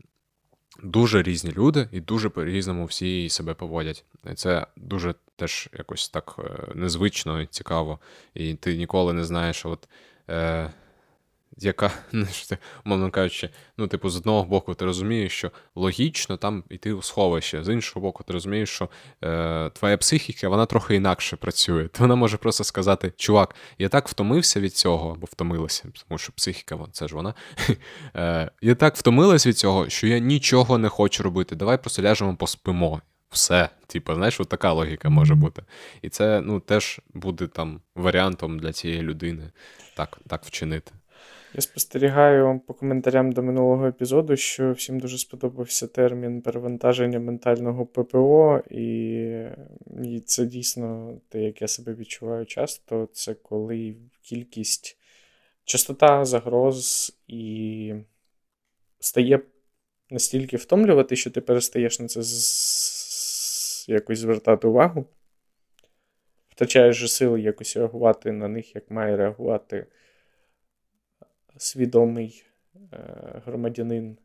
дуже 0.82 1.22
різні 1.22 1.52
люди 1.52 1.88
і 1.92 2.00
дуже 2.00 2.28
по-різному 2.28 2.84
всі 2.84 3.28
себе 3.28 3.54
поводять. 3.54 4.04
І 4.30 4.34
Це 4.34 4.66
дуже 4.76 5.14
теж 5.36 5.68
якось 5.78 6.08
так 6.08 6.36
е, 6.38 6.72
незвично 6.74 7.40
і 7.40 7.46
цікаво. 7.46 7.98
І 8.34 8.54
ти 8.54 8.76
ніколи 8.76 9.12
не 9.12 9.24
знаєш, 9.24 9.66
от. 9.66 9.88
Е, 10.30 10.70
яка, 11.58 11.90
умовно 12.86 13.10
кажучи, 13.10 13.50
ну, 13.76 13.86
типу, 13.86 14.10
з 14.10 14.16
одного 14.16 14.44
боку, 14.44 14.74
ти 14.74 14.84
розумієш, 14.84 15.32
що 15.32 15.50
логічно 15.74 16.36
там 16.36 16.64
йти 16.70 16.92
у 16.92 17.02
сховище, 17.02 17.64
з 17.64 17.72
іншого 17.72 18.06
боку, 18.06 18.24
ти 18.24 18.32
розумієш, 18.32 18.70
що 18.70 18.88
е, 19.24 19.70
твоя 19.70 19.96
психіка 19.96 20.48
вона 20.48 20.66
трохи 20.66 20.94
інакше 20.94 21.36
працює. 21.36 21.88
Вона 21.98 22.14
може 22.14 22.36
просто 22.36 22.64
сказати: 22.64 23.12
чувак, 23.16 23.54
я 23.78 23.88
так 23.88 24.08
втомився 24.08 24.60
від 24.60 24.76
цього, 24.76 25.10
або 25.10 25.26
втомилася, 25.30 25.84
тому 26.08 26.18
що 26.18 26.32
психіка, 26.32 26.78
це 26.92 27.08
ж 27.08 27.14
вона. 27.14 27.34
е, 28.16 28.50
Я 28.62 28.74
так 28.74 28.96
втомилась 28.96 29.46
від 29.46 29.58
цього, 29.58 29.88
що 29.88 30.06
я 30.06 30.18
нічого 30.18 30.78
не 30.78 30.88
хочу 30.88 31.22
робити. 31.22 31.56
Давай 31.56 31.78
просто 31.78 32.02
ляжемо 32.02 32.36
поспимо. 32.36 33.00
Все, 33.30 33.68
типу, 33.86 34.14
знаєш, 34.14 34.40
от 34.40 34.48
така 34.48 34.72
логіка 34.72 35.08
може 35.10 35.34
бути. 35.34 35.62
І 36.02 36.08
це 36.08 36.40
ну, 36.40 36.60
теж 36.60 37.00
буде 37.14 37.46
там 37.46 37.80
варіантом 37.94 38.58
для 38.58 38.72
цієї 38.72 39.02
людини 39.02 39.50
так, 39.96 40.18
так 40.28 40.44
вчинити. 40.44 40.92
Я 41.54 41.60
спостерігаю 41.60 42.60
по 42.66 42.74
коментарям 42.74 43.32
до 43.32 43.42
минулого 43.42 43.86
епізоду, 43.86 44.36
що 44.36 44.72
всім 44.72 45.00
дуже 45.00 45.18
сподобався 45.18 45.86
термін 45.86 46.42
перевантаження 46.42 47.20
ментального 47.20 47.86
ППО, 47.86 48.62
і, 48.70 48.84
і 50.04 50.20
це 50.26 50.46
дійсно 50.46 51.18
те, 51.28 51.40
як 51.40 51.62
я 51.62 51.68
себе 51.68 51.94
відчуваю 51.94 52.46
часто, 52.46 53.08
це 53.12 53.34
коли 53.34 53.96
кількість 54.22 54.98
частота 55.64 56.24
загроз 56.24 57.12
і 57.28 57.94
стає 59.00 59.40
настільки 60.10 60.56
втомлювати, 60.56 61.16
що 61.16 61.30
ти 61.30 61.40
перестаєш 61.40 62.00
на 62.00 62.08
це 62.08 62.22
з... 62.22 63.88
якось 63.88 64.18
звертати 64.18 64.66
увагу, 64.66 65.06
втрачаєш 66.48 66.96
же 66.96 67.08
сили 67.08 67.40
якось 67.40 67.76
реагувати 67.76 68.32
на 68.32 68.48
них, 68.48 68.74
як 68.74 68.90
має 68.90 69.16
реагувати 69.16 69.86
свідомий 71.56 72.44
е, 72.74 73.42
громадянин 73.46 74.18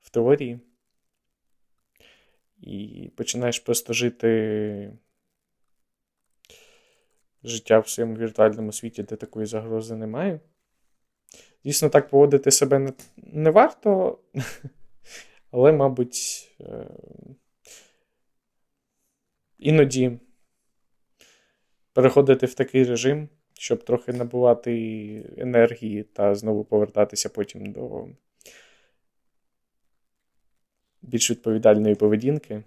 в 0.00 0.10
теорії. 0.10 0.60
І 2.60 3.10
починаєш 3.16 3.58
просто 3.58 3.92
жити 3.92 4.98
життя 7.44 7.78
в 7.78 7.88
своєму 7.88 8.16
віртуальному 8.16 8.72
світі, 8.72 9.02
де 9.02 9.16
такої 9.16 9.46
загрози 9.46 9.96
немає. 9.96 10.40
Дійсно, 11.64 11.88
так 11.88 12.08
поводити 12.08 12.50
себе 12.50 12.78
не, 12.78 12.92
не 13.16 13.50
варто, 13.50 14.18
але, 15.50 15.72
мабуть, 15.72 16.50
е, 16.60 16.86
іноді 19.58 20.18
переходити 21.92 22.46
в 22.46 22.54
такий 22.54 22.84
режим 22.84 23.28
щоб 23.54 23.84
трохи 23.84 24.12
набувати 24.12 24.74
енергії 25.38 26.02
та 26.02 26.34
знову 26.34 26.64
повертатися 26.64 27.28
потім 27.28 27.72
до 27.72 28.08
більш 31.02 31.30
відповідальної 31.30 31.94
поведінки, 31.94 32.62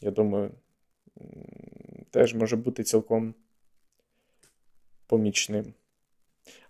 я 0.00 0.10
думаю, 0.10 0.50
теж 2.10 2.34
може 2.34 2.56
бути 2.56 2.84
цілком 2.84 3.34
помічним. 5.06 5.74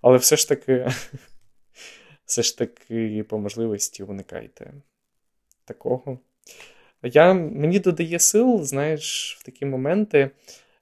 Але 0.00 0.16
все 0.16 0.36
ж 0.36 0.48
таки, 0.48 0.88
все 2.24 2.42
ж 2.42 2.58
таки, 2.58 3.24
по 3.28 3.38
можливості 3.38 4.02
уникайте 4.02 4.72
такого. 5.64 6.18
Я, 7.02 7.34
Мені 7.34 7.78
додає 7.78 8.18
сил, 8.18 8.62
знаєш, 8.62 9.36
в 9.40 9.44
такі 9.44 9.66
моменти 9.66 10.30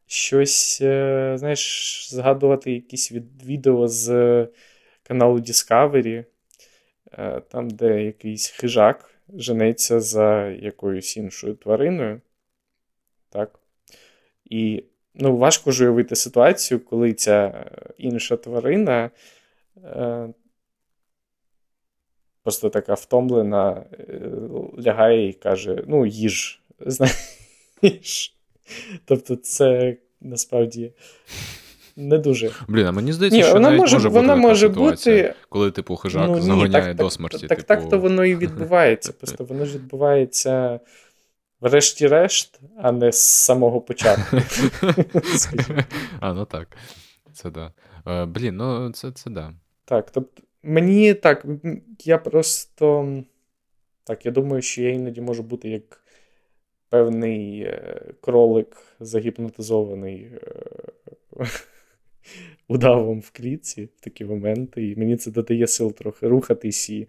щось, 0.06 0.78
е, 0.82 1.34
знаєш, 1.36 2.06
згадувати 2.10 2.72
якісь 2.72 3.12
відео 3.44 3.88
з 3.88 4.08
каналу 5.02 5.38
Discovery, 5.38 6.24
е, 7.12 7.40
там, 7.40 7.70
де 7.70 8.04
якийсь 8.04 8.48
хижак 8.48 9.14
женеться 9.28 10.00
за 10.00 10.48
якоюсь 10.48 11.16
іншою 11.16 11.54
твариною. 11.54 12.20
Так. 13.28 13.58
І 14.44 14.84
ну, 15.14 15.36
важко 15.36 15.72
ж 15.72 15.84
уявити 15.84 16.16
ситуацію, 16.16 16.80
коли 16.80 17.12
ця 17.12 17.70
інша 17.98 18.36
тварина 18.36 19.10
е, 19.84 20.28
просто 22.42 22.70
така 22.70 22.94
втомлена, 22.94 23.86
е, 23.92 24.30
лягає 24.86 25.28
і 25.28 25.32
каже: 25.32 25.84
ну, 25.86 26.06
їж, 26.06 26.62
знаєш. 26.80 28.33
Тобто, 29.04 29.36
це 29.36 29.96
насправді. 30.20 30.92
Не 31.96 32.18
дуже. 32.18 32.50
Блін, 32.68 32.86
а 32.86 32.92
мені 32.92 33.12
здається, 33.12 33.36
ні, 33.36 33.42
що 33.42 33.52
вона 33.52 33.68
навіть 33.68 33.80
може, 33.80 33.96
може 33.96 34.08
вона 34.08 34.34
бути 34.34 34.46
може 34.48 34.68
бути, 34.68 35.34
коли 35.48 35.70
типу 35.70 35.96
хижак 35.96 36.28
ну, 36.28 36.34
ні, 36.34 36.42
загоняє 36.42 36.84
так, 36.84 36.96
до 36.96 37.10
смерті. 37.10 37.46
Так, 37.46 37.58
типу... 37.58 37.68
так 37.68 37.88
то 37.88 37.98
воно 37.98 38.24
і 38.24 38.36
відбувається. 38.36 39.12
Просто 39.12 39.44
воно 39.44 39.66
ж 39.66 39.74
відбувається 39.74 40.80
врешті-решт, 41.60 42.60
а 42.78 42.92
не 42.92 43.12
з 43.12 43.20
самого 43.20 43.80
початку. 43.80 44.36
А, 46.20 46.32
ну 46.32 46.44
так. 46.44 46.76
Це 47.32 47.50
да. 47.50 47.72
Е, 48.06 48.24
блін, 48.24 48.56
ну 48.56 48.90
це 48.92 49.12
це 49.12 49.30
да. 49.30 49.52
Так, 49.84 50.10
тобто, 50.10 50.42
мені 50.62 51.14
так, 51.14 51.46
я 52.04 52.18
просто. 52.18 53.14
Так, 54.04 54.26
я 54.26 54.32
думаю, 54.32 54.62
що 54.62 54.82
я 54.82 54.90
іноді 54.90 55.20
можу 55.20 55.42
бути 55.42 55.68
як 55.68 56.03
певний 56.94 57.60
е, 57.60 58.00
кролик 58.20 58.76
загіпнотизований 59.00 60.22
е, 60.22 61.46
удавом 62.68 63.20
в 63.20 63.30
клітці 63.30 63.88
в 63.96 64.00
такі 64.00 64.24
моменти, 64.24 64.88
і 64.88 64.96
мені 64.96 65.16
це 65.16 65.30
додає 65.30 65.66
сил 65.66 65.92
трохи 65.92 66.28
рухатись 66.28 66.90
і 66.90 67.08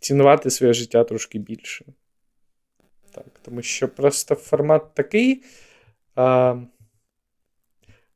цінувати 0.00 0.50
своє 0.50 0.72
життя 0.72 1.04
трошки 1.04 1.38
більше. 1.38 1.84
Так, 3.14 3.26
Тому 3.42 3.62
що 3.62 3.88
просто 3.88 4.34
формат 4.34 4.94
такий. 4.94 5.42
А, 6.14 6.52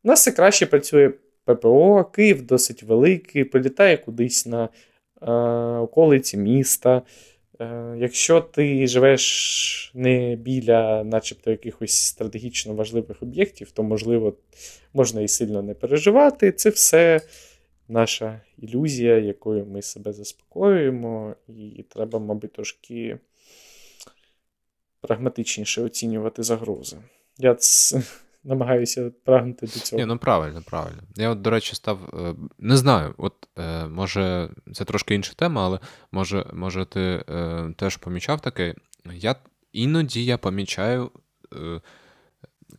У 0.02 0.08
нас 0.08 0.20
все 0.20 0.32
краще 0.32 0.66
працює 0.66 1.12
ППО, 1.44 2.04
Київ 2.04 2.42
досить 2.42 2.82
великий, 2.82 3.44
прилітає 3.44 3.96
кудись 3.96 4.46
на 4.46 4.68
а, 5.20 5.32
околиці 5.80 6.36
міста. 6.36 7.02
Е, 7.60 7.94
якщо 7.98 8.40
ти 8.40 8.86
живеш 8.86 9.92
не 9.94 10.36
біля, 10.36 11.04
начебто, 11.04 11.50
якихось 11.50 12.06
стратегічно 12.06 12.74
важливих 12.74 13.22
об'єктів, 13.22 13.70
то, 13.70 13.82
можливо, 13.82 14.34
можна 14.94 15.20
і 15.20 15.28
сильно 15.28 15.62
не 15.62 15.74
переживати. 15.74 16.52
Це 16.52 16.70
все 16.70 17.20
наша 17.88 18.40
ілюзія, 18.58 19.18
якою 19.18 19.66
ми 19.66 19.82
себе 19.82 20.12
заспокоюємо, 20.12 21.34
і 21.48 21.84
треба, 21.88 22.18
мабуть, 22.18 22.52
трошки 22.52 23.18
прагматичніше 25.00 25.82
оцінювати 25.82 26.42
загрози. 26.42 26.96
Я. 27.38 27.56
намагаюся 28.44 29.10
прагнути 29.24 29.66
до 29.66 29.72
цього. 29.72 30.00
Ні, 30.00 30.06
Ну 30.06 30.18
правильно, 30.18 30.62
правильно. 30.66 31.02
Я, 31.16 31.30
от, 31.30 31.40
до 31.42 31.50
речі, 31.50 31.74
став. 31.74 31.98
Е, 32.14 32.34
не 32.58 32.76
знаю, 32.76 33.14
от 33.18 33.48
е, 33.58 33.86
може, 33.86 34.50
це 34.72 34.84
трошки 34.84 35.14
інша 35.14 35.32
тема, 35.34 35.64
але 35.64 35.78
може, 36.12 36.46
може 36.52 36.84
ти 36.84 37.24
е, 37.28 37.74
теж 37.76 37.96
помічав 37.96 38.40
таке. 38.40 38.74
Я 39.14 39.34
іноді 39.72 40.24
я 40.24 40.38
помічаю. 40.38 41.10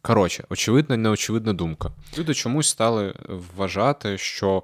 Коротше, 0.02 0.44
очевидна 0.50 0.96
і 0.96 0.98
неочевидна 0.98 1.54
думка. 1.54 1.92
Люди 2.18 2.34
чомусь 2.34 2.70
стали 2.70 3.14
вважати, 3.30 4.18
що 4.18 4.64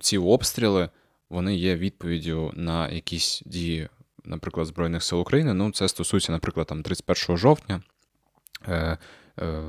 ці 0.00 0.18
обстріли 0.18 0.88
вони 1.30 1.56
є 1.56 1.76
відповіддю 1.76 2.52
на 2.54 2.88
якісь 2.88 3.42
дії 3.46 3.88
наприклад, 4.24 4.66
Збройних 4.66 5.02
сил 5.02 5.20
України. 5.20 5.54
Ну, 5.54 5.70
це 5.70 5.88
стосується, 5.88 6.32
наприклад, 6.32 6.66
там 6.66 6.82
31 6.82 7.36
жовтня. 7.36 7.82
Е, 9.40 9.62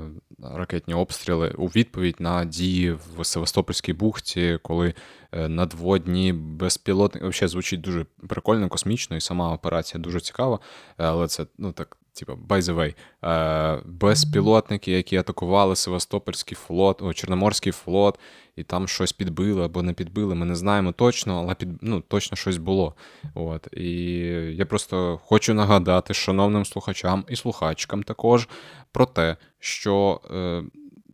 Ракетні 0.44 0.94
обстріли 0.94 1.54
у 1.58 1.68
відповідь 1.68 2.16
на 2.20 2.46
дії 2.46 2.92
в 2.92 3.26
Севастопольській 3.26 3.94
бухті, 3.94 4.60
коли 4.62 4.94
е, 5.32 5.48
надводні 5.48 6.34
безпілотники 6.34 7.28
взагалі 7.28 7.50
звучить 7.50 7.82
дуже 7.82 8.06
прикольно, 8.28 8.70
космічно, 8.70 9.16
і 9.18 9.22
сама 9.22 9.54
операція 9.54 10.02
дуже 10.02 10.20
цікава. 10.20 10.60
Але 10.98 11.28
це 11.28 11.46
ну 11.58 11.72
так 11.72 11.98
Типа, 12.14 12.34
by 12.34 12.62
the 12.62 12.96
е, 13.24 13.82
безпілотники, 13.86 14.92
які 14.92 15.18
атакували 15.18 15.76
Севастопольський 15.76 16.56
флот, 16.56 17.02
о, 17.02 17.14
Чорноморський 17.14 17.72
флот, 17.72 18.20
і 18.56 18.64
там 18.64 18.88
щось 18.88 19.14
підбили 19.14 19.66
або 19.66 19.82
не 19.82 19.94
підбили. 19.94 20.36
Ми 20.36 20.46
не 20.46 20.56
знаємо 20.56 20.92
точно, 20.92 21.40
але 21.40 21.56
під, 21.56 21.70
ну, 21.82 22.02
точно 22.02 22.38
щось 22.38 22.58
було. 22.58 22.96
От. 23.34 23.68
І 23.74 23.90
я 24.56 24.66
просто 24.66 25.20
хочу 25.24 25.54
нагадати 25.54 26.14
шановним 26.14 26.66
слухачам 26.66 27.26
і 27.30 27.36
слухачкам 27.36 28.04
також 28.04 28.50
про 28.92 29.06
те, 29.06 29.38
що 29.60 30.22
е, 30.32 30.64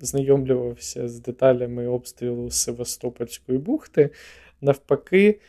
знайомлювався 0.00 1.08
з 1.08 1.20
деталями 1.20 1.86
обстрілу 1.86 2.50
Севастопольської 2.50 3.58
бухти, 3.58 4.10
навпаки, 4.60 5.40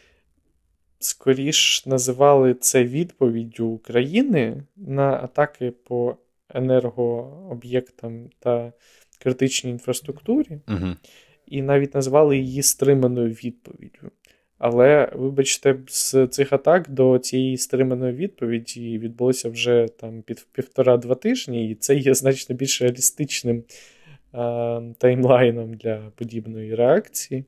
скоріш 0.99 1.85
називали 1.85 2.53
це 2.53 2.83
відповіддю 2.83 3.67
України 3.67 4.63
на 4.75 5.13
атаки 5.13 5.71
по 5.71 6.17
енергооб'єктам 6.55 8.29
та 8.39 8.73
критичній 9.19 9.71
інфраструктурі, 9.71 10.59
угу. 10.67 10.87
і 11.47 11.61
навіть 11.61 11.95
назвали 11.95 12.37
її 12.37 12.61
стриманою 12.63 13.29
відповіддю. 13.29 14.11
Але, 14.57 15.11
вибачте, 15.15 15.77
з 15.87 16.27
цих 16.27 16.53
атак 16.53 16.89
до 16.89 17.19
цієї 17.19 17.57
стриманої 17.57 18.13
відповіді 18.13 18.99
відбулося 18.99 19.49
вже 19.49 19.87
там 19.99 20.21
під 20.21 20.47
півтора-два 20.51 21.15
тижні, 21.15 21.69
і 21.69 21.75
це 21.75 21.95
є 21.95 22.13
значно 22.13 22.55
більш 22.55 22.81
реалістичним 22.81 23.63
а, 24.31 24.81
таймлайном 24.97 25.73
для 25.73 26.11
подібної 26.15 26.75
реакції. 26.75 27.45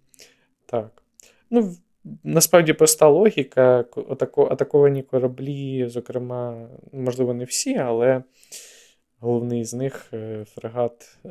Так. 0.65 1.03
Ну, 1.49 1.75
Насправді 2.23 2.73
проста 2.73 3.07
логіка. 3.07 3.85
Атаковані 4.35 5.03
кораблі, 5.03 5.87
зокрема, 5.89 6.69
можливо, 6.91 7.33
не 7.33 7.43
всі, 7.43 7.75
але 7.75 8.23
Головний 9.19 9.65
з 9.65 9.73
них 9.73 10.13
е, 10.13 10.45
фрегат. 10.45 11.17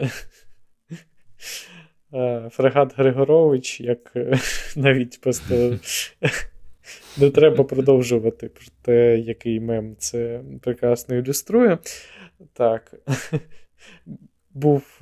Е, 2.14 2.48
фрегат 2.52 2.98
Григорович, 2.98 3.80
як 3.80 4.12
е, 4.16 4.38
навіть 4.76 5.20
просто 5.20 5.78
не 7.18 7.30
треба 7.30 7.64
продовжувати 7.64 8.48
про 8.48 8.64
те, 8.82 9.18
який 9.18 9.60
мем 9.60 9.96
це 9.98 10.40
прекрасно 10.62 11.16
ілюструє. 11.16 11.78
Так. 12.52 12.94
Був 14.54 15.00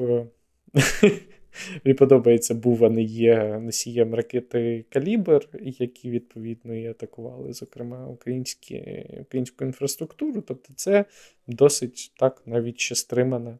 Мені 1.84 1.94
подобається, 1.94 2.54
був, 2.54 2.90
не 2.90 3.02
є 3.02 3.58
носієм 3.58 4.14
ракети 4.14 4.84
Калібр, 4.88 5.48
які 5.62 6.10
відповідно 6.10 6.74
і 6.74 6.86
атакували, 6.86 7.52
зокрема, 7.52 8.06
українські, 8.06 9.06
українську 9.20 9.64
інфраструктуру. 9.64 10.40
Тобто, 10.40 10.72
це 10.76 11.04
досить 11.46 12.12
так 12.18 12.42
навіть 12.46 12.80
ще 12.80 12.94
стримана, 12.94 13.58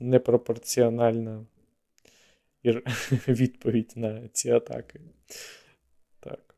непропорціональна 0.00 1.46
відповідь 3.28 3.92
на 3.96 4.28
ці 4.32 4.50
атаки. 4.50 5.00
Так. 6.20 6.54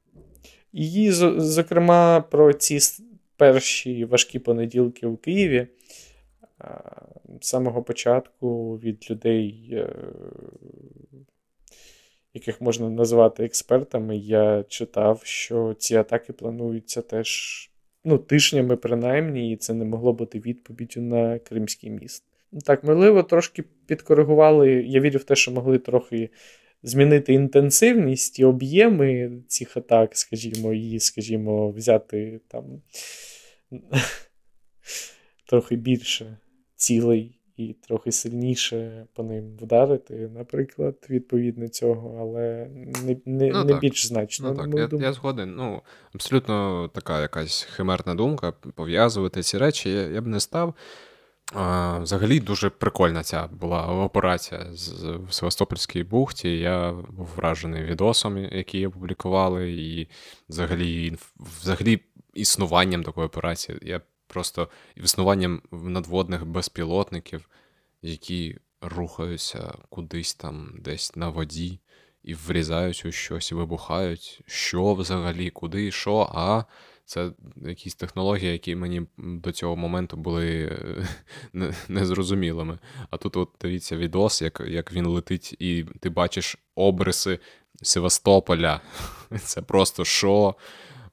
І, 0.73 1.11
зокрема, 1.11 2.21
про 2.21 2.53
ці 2.53 2.79
перші 3.37 4.05
важкі 4.05 4.39
понеділки 4.39 5.07
у 5.07 5.17
Києві 5.17 5.67
самого 7.41 7.83
початку 7.83 8.79
від 8.79 9.11
людей, 9.11 9.69
е, 9.73 9.89
яких 12.35 12.61
можна 12.61 12.91
назвати 12.91 13.45
експертами, 13.45 14.17
я 14.17 14.65
читав, 14.69 15.21
що 15.25 15.75
ці 15.79 15.97
атаки 15.97 16.33
плануються 16.33 17.03
теж 17.03 17.31
ну, 18.05 18.19
тижнями, 18.19 18.77
принаймні, 18.77 19.53
і 19.53 19.57
це 19.57 19.75
не 19.75 19.85
могло 19.85 20.13
бути 20.13 20.41
відповіддю 20.41 21.01
на 21.01 21.39
Кримський 21.39 21.91
міст. 21.91 22.25
Так, 22.65 22.85
можливо, 22.85 23.23
трошки 23.23 23.65
підкоригували. 23.87 24.71
Я 24.73 25.01
вірю 25.01 25.19
в 25.19 25.25
те, 25.25 25.37
що 25.37 25.51
могли 25.51 25.79
трохи 25.79 26.31
змінити 26.83 27.35
інтенсивність 27.35 28.39
і 28.39 28.45
об'єми 28.45 29.33
цих 29.49 29.77
атак, 29.77 30.17
скажімо, 30.17 30.73
і, 30.73 31.01
скажімо, 31.01 31.71
взяти 31.71 32.41
там 32.49 32.65
трохи 35.47 35.77
більше 35.77 36.37
цілий 36.77 37.39
і 37.57 37.77
трохи 37.89 38.13
сильніше 38.13 39.07
по 39.15 39.23
ним 39.23 39.57
вдарити, 39.63 40.31
наприклад, 40.35 41.07
відповідно 41.11 41.69
цього, 41.69 42.19
але 42.21 42.71
не 43.05 43.17
не, 43.25 43.51
ну, 43.51 43.65
не 43.65 43.75
більш 43.75 44.07
значно. 44.07 44.53
Ну, 44.53 44.79
так, 44.79 44.93
я, 44.93 45.07
я 45.07 45.13
згоден. 45.13 45.55
Ну, 45.57 45.83
Абсолютно 46.15 46.89
така 46.95 47.21
якась 47.21 47.63
химерна 47.63 48.15
думка 48.15 48.53
пов'язувати 48.53 49.43
ці 49.43 49.59
речі 49.59 49.91
я, 49.91 50.03
я 50.03 50.21
б 50.21 50.27
не 50.27 50.41
став. 50.41 50.75
А, 51.53 51.99
Взагалі 51.99 52.41
дуже 52.41 52.71
прикольна 52.71 53.23
ця 53.23 53.47
була 53.47 53.87
операція 53.87 54.67
з, 54.73 55.05
в 55.29 55.33
Севастопольській 55.33 56.03
бухті. 56.05 56.59
Я 56.59 56.93
був 56.93 57.29
вражений 57.37 57.83
відосом, 57.83 58.39
який 58.39 58.87
опублікували, 58.87 59.73
і 59.73 60.09
взагалі 60.49 61.17
взагалі 61.61 62.01
існуванням 62.35 63.03
такої 63.03 63.27
операції. 63.27 63.79
Я 63.83 64.01
просто 64.27 64.69
існуванням 64.97 65.63
надводних 65.73 66.47
безпілотників, 66.47 67.49
які 68.03 68.59
рухаються 68.81 69.75
кудись 69.89 70.35
там, 70.35 70.75
десь 70.79 71.17
на 71.17 71.29
воді, 71.29 71.81
і 72.23 72.35
врізають 72.35 73.05
у 73.07 73.13
щось, 73.13 73.53
і 73.53 73.55
вибухають. 73.55 74.41
Що 74.47 74.95
взагалі, 74.95 75.51
куди, 75.51 75.91
що, 75.91 76.31
а. 76.35 76.65
Це 77.09 77.31
якісь 77.57 77.95
технології, 77.95 78.53
які 78.53 78.77
мені 78.77 79.03
до 79.19 79.53
цього 79.53 79.77
моменту 79.77 80.17
були 80.17 80.79
незрозумілими. 81.89 82.79
А 83.11 83.17
тут, 83.17 83.37
от 83.37 83.51
дивіться, 83.61 83.97
відос, 83.97 84.43
як 84.43 84.63
як 84.67 84.93
він 84.93 85.07
летить, 85.07 85.57
і 85.59 85.85
ти 86.01 86.11
бачиш 86.11 86.57
обриси 86.75 87.39
Севастополя. 87.83 88.81
Це 89.39 89.63
просто 89.63 90.05
що? 90.05 90.55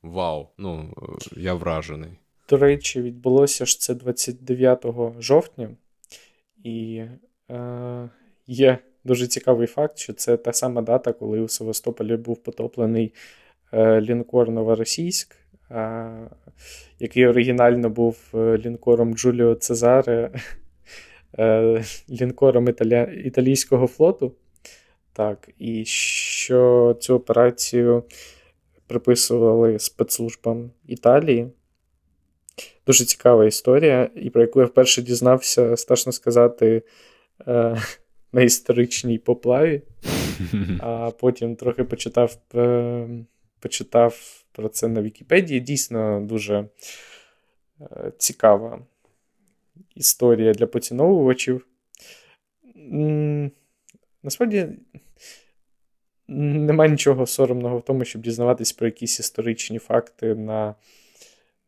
Вау! 0.01 0.49
Ну, 0.57 0.93
я 1.37 1.53
вражений. 1.53 2.11
До 2.53 2.59
речі, 2.59 3.01
відбулося 3.01 3.65
ж 3.65 3.79
це 3.79 3.93
29 3.95 4.85
жовтня, 5.19 5.69
і 6.63 7.03
е, 7.51 8.09
є 8.47 8.77
дуже 9.03 9.27
цікавий 9.27 9.67
факт, 9.67 9.97
що 9.97 10.13
це 10.13 10.37
та 10.37 10.53
сама 10.53 10.81
дата, 10.81 11.13
коли 11.13 11.39
у 11.39 11.47
Севастополі 11.47 12.17
був 12.17 12.43
потоплений 12.43 13.13
е, 13.71 14.01
лінкор 14.01 14.51
Новоросійськ, 14.51 15.35
е, 15.71 16.29
який 16.99 17.27
оригінально 17.27 17.89
був 17.89 18.17
е, 18.33 18.57
лінкором 18.57 19.13
Джуліо 19.13 19.55
Цезаре, 19.55 20.31
е, 21.39 21.83
лінкором 22.09 22.67
італі... 22.67 23.23
італійського 23.25 23.87
флоту. 23.87 24.35
Так, 25.13 25.49
І 25.59 25.85
що 25.85 26.95
цю 26.99 27.15
операцію 27.15 28.03
приписували 28.87 29.79
спецслужбам 29.79 30.71
Італії. 30.87 31.51
Дуже 32.87 33.05
цікава 33.05 33.45
історія, 33.45 34.09
і 34.15 34.29
про 34.29 34.41
яку 34.41 34.59
я 34.59 34.65
вперше 34.65 35.01
дізнався, 35.01 35.77
страшно 35.77 36.11
сказати, 36.11 36.83
е, 37.47 37.77
на 38.31 38.41
історичній 38.41 39.17
поплаві, 39.17 39.81
а 40.79 41.11
потім 41.19 41.55
трохи 41.55 41.83
почитав 41.83 42.37
е, 42.55 43.07
почитав 43.59 44.43
про 44.51 44.69
це 44.69 44.87
на 44.87 45.01
Вікіпедії. 45.01 45.59
Дійсно 45.59 46.21
дуже 46.21 46.65
е, 47.81 48.11
цікава 48.17 48.85
історія 49.95 50.53
для 50.53 50.67
поціновувачів. 50.67 51.67
Насправді. 54.23 54.67
Нема 56.27 56.87
нічого 56.87 57.25
соромного 57.25 57.77
в 57.77 57.81
тому, 57.81 58.05
щоб 58.05 58.21
дізнаватись 58.21 58.71
про 58.71 58.87
якісь 58.87 59.19
історичні 59.19 59.79
факти 59.79 60.35
на 60.35 60.75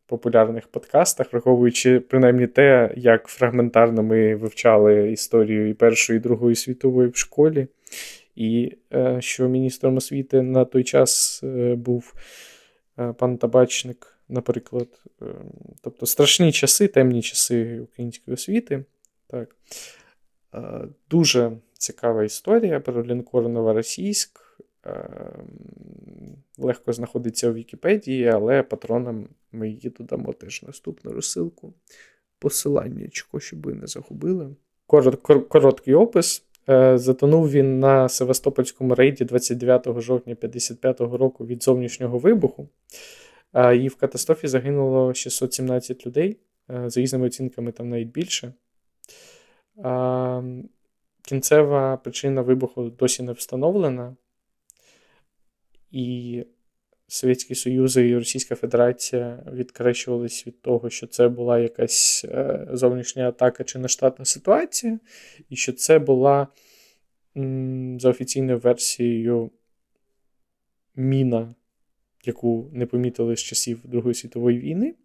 популярних 0.07 0.67
подкастах, 0.67 1.33
враховуючи 1.33 1.99
принаймні 1.99 2.47
те, 2.47 2.93
як 2.97 3.27
фрагментарно 3.27 4.03
ми 4.03 4.35
вивчали 4.35 5.11
історію 5.11 5.69
і 5.69 5.73
Першої 5.73 6.17
і 6.17 6.21
Другої 6.21 6.55
світової 6.55 7.09
в 7.09 7.15
школі, 7.15 7.67
і 8.35 8.77
е, 8.93 9.17
що 9.21 9.47
міністром 9.47 9.97
освіти 9.97 10.41
на 10.41 10.65
той 10.65 10.83
час 10.83 11.41
е, 11.43 11.75
був 11.75 12.13
е, 12.99 13.13
пан 13.13 13.37
Табачник, 13.37 14.17
наприклад. 14.29 14.87
Тобто 15.81 16.05
страшні 16.05 16.51
часи, 16.51 16.87
темні 16.87 17.21
часи 17.21 17.79
української 17.79 18.33
освіти. 18.33 18.83
Так. 19.27 19.55
Дуже 21.09 21.51
цікава 21.73 22.23
історія 22.23 22.79
про 22.79 23.05
лінкор 23.05 23.49
Новоросійськ. 23.49 24.44
Легко 26.57 26.93
знаходиться 26.93 27.49
у 27.49 27.53
Вікіпедії, 27.53 28.27
але 28.27 28.63
патронам 28.63 29.27
ми 29.51 29.69
її 29.69 29.89
додамо 29.89 30.33
теж 30.33 30.63
наступну 30.63 31.11
розсилку. 31.11 31.73
Посилання, 32.39 33.09
щоб 33.37 33.61
ви 33.61 33.73
не 33.73 33.87
загубили. 33.87 34.55
Корот, 34.87 35.15
кор, 35.15 35.47
короткий 35.47 35.93
опис. 35.93 36.43
Е, 36.69 36.97
затонув 36.97 37.49
він 37.49 37.79
на 37.79 38.09
Севастопольському 38.09 38.95
рейді 38.95 39.25
29 39.25 39.83
жовтня 39.85 40.33
1955 40.33 41.01
року 41.01 41.45
від 41.45 41.63
зовнішнього 41.63 42.17
вибуху. 42.17 42.69
І 43.79 43.87
в 43.87 43.95
катастрофі 43.95 44.47
загинуло 44.47 45.13
617 45.13 46.07
людей. 46.07 46.37
Е, 46.69 46.89
за 46.89 47.01
різними 47.01 47.27
оцінками, 47.27 47.71
там 47.71 47.89
навіть 47.89 48.07
більше. 48.07 48.53
Кінцева 51.21 51.97
причина 51.97 52.41
вибуху 52.41 52.89
досі 52.89 53.23
не 53.23 53.31
встановлена. 53.31 54.15
І 55.95 56.43
Совєтський 57.07 57.55
Союз 57.55 57.97
і 57.97 58.15
Російська 58.15 58.55
Федерація 58.55 59.43
відкрещувались 59.53 60.47
від 60.47 60.61
того, 60.61 60.89
що 60.89 61.07
це 61.07 61.27
була 61.27 61.59
якась 61.59 62.25
е, 62.25 62.67
зовнішня 62.71 63.27
атака 63.27 63.63
чи 63.63 63.79
нештатна 63.79 64.25
ситуація, 64.25 64.99
і 65.49 65.55
що 65.55 65.73
це 65.73 65.99
була 65.99 66.47
за 67.99 68.09
офіційною 68.09 68.57
версією 68.57 69.51
міна, 70.95 71.55
яку 72.25 72.69
не 72.73 72.85
помітили 72.85 73.35
з 73.35 73.41
часів 73.41 73.79
Другої 73.83 74.15
світової 74.15 74.59
війни. 74.59 74.95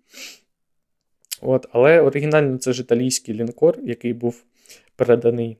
От, 1.40 1.66
Але 1.72 2.00
оригінально 2.00 2.58
це 2.58 2.72
ж 2.72 2.82
італійський 2.82 3.34
лінкор, 3.34 3.78
який 3.82 4.12
був 4.12 4.44
переданий 4.96 5.58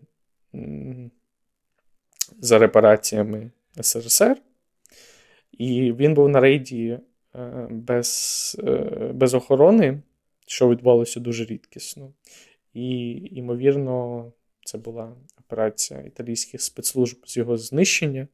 за 2.40 2.59
репараціями 2.59 3.51
СРСР. 3.81 4.37
І 5.61 5.92
він 5.92 6.14
був 6.14 6.29
на 6.29 6.40
рейді 6.40 6.99
е, 7.35 7.66
без 7.70 8.61
е, 8.64 9.12
без 9.14 9.35
охорони, 9.35 10.03
що 10.46 10.68
відбувалося 10.68 11.20
дуже 11.20 11.44
рідкісно. 11.44 12.12
І, 12.75 13.11
ймовірно, 13.33 14.33
це 14.64 14.79
була 14.79 15.12
операція 15.40 16.01
італійських 16.01 16.62
спецслужб 16.62 17.16
з 17.27 17.37
його 17.37 17.57
знищення. 17.57 18.29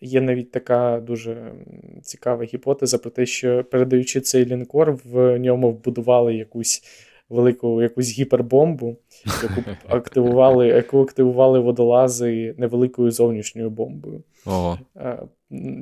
Є 0.00 0.20
навіть 0.20 0.50
така 0.50 1.00
дуже 1.00 1.54
цікава 2.02 2.44
гіпотеза 2.44 2.98
про 2.98 3.10
те, 3.10 3.26
що 3.26 3.64
передаючи 3.64 4.20
цей 4.20 4.46
лінкор, 4.46 4.98
в 5.04 5.38
ньому 5.38 5.72
вбудували 5.72 6.34
якусь 6.34 6.82
велику 7.30 7.82
якусь 7.82 8.10
гіпербомбу, 8.10 8.96
яку 9.42 9.70
активували 9.88 10.66
яку 10.66 11.02
активували 11.02 11.58
водолази 11.58 12.54
невеликою 12.58 13.10
зовнішньою 13.10 13.70
бомбою. 13.70 14.22
Ого. 14.46 14.78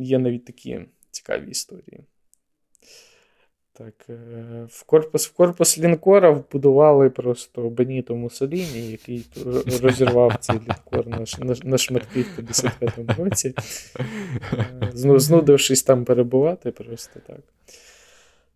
Є 0.00 0.18
навіть 0.18 0.44
такі 0.44 0.80
цікаві 1.10 1.50
історії. 1.50 2.00
Так, 3.78 3.94
е, 4.10 4.66
В 4.70 4.82
корпус 4.82 5.26
в 5.26 5.32
корпус 5.32 5.78
лінкора 5.78 6.30
вбудували 6.30 7.10
просто 7.10 7.70
Беніто 7.70 8.14
Мусоліні, 8.16 8.90
який 8.90 9.26
розірвав 9.82 10.36
цей 10.40 10.56
лінкор 10.56 11.06
на 11.06 11.24
на, 11.38 11.56
на 11.64 11.78
шматки 11.78 12.22
в 12.22 12.40
55-му 12.40 13.24
році, 13.24 13.54
е, 13.98 14.90
знудившись 14.94 15.82
там 15.82 16.04
перебувати, 16.04 16.70
просто 16.70 17.20
так. 17.26 17.40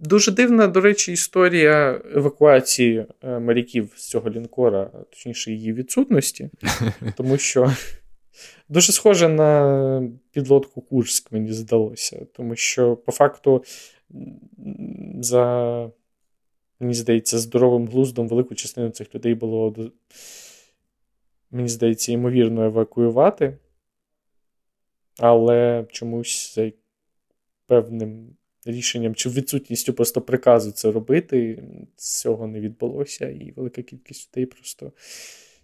Дуже 0.03 0.31
дивна, 0.31 0.67
до 0.67 0.81
речі, 0.81 1.13
історія 1.13 2.01
евакуації 2.15 3.07
е, 3.23 3.39
моряків 3.39 3.93
з 3.97 4.09
цього 4.09 4.31
лінкора, 4.31 4.85
точніше, 5.11 5.53
її 5.53 5.73
відсутності, 5.73 6.51
тому 7.17 7.39
що 7.39 7.73
дуже 8.69 8.93
схоже 8.93 9.29
на 9.29 10.11
підлодку 10.33 10.81
Курськ, 10.83 11.33
мені 11.33 11.53
здалося, 11.53 12.27
тому 12.33 12.57
що 12.57 12.97
по 12.97 13.13
факту 13.13 13.65
за, 15.21 15.91
мені 16.81 16.95
здається, 16.95 17.39
здоровим 17.39 17.89
глуздом 17.89 18.29
велику 18.29 18.55
частину 18.55 18.91
цих 18.91 19.15
людей 19.15 19.35
було, 19.35 19.75
мені 21.51 21.69
здається, 21.69 22.13
ймовірно 22.13 22.65
евакуювати, 22.65 23.59
але 25.19 25.87
чомусь 25.91 26.55
за 26.55 26.73
певним 27.67 28.37
рішенням 28.65 29.15
чи 29.15 29.29
відсутністю 29.29 29.93
просто 29.93 30.21
приказу 30.21 30.71
це 30.71 30.91
робити, 30.91 31.63
цього 31.97 32.47
не 32.47 32.61
відбулося, 32.61 33.29
і 33.29 33.53
велика 33.57 33.83
кількість 33.83 34.29
людей 34.29 34.47
просто 34.47 34.93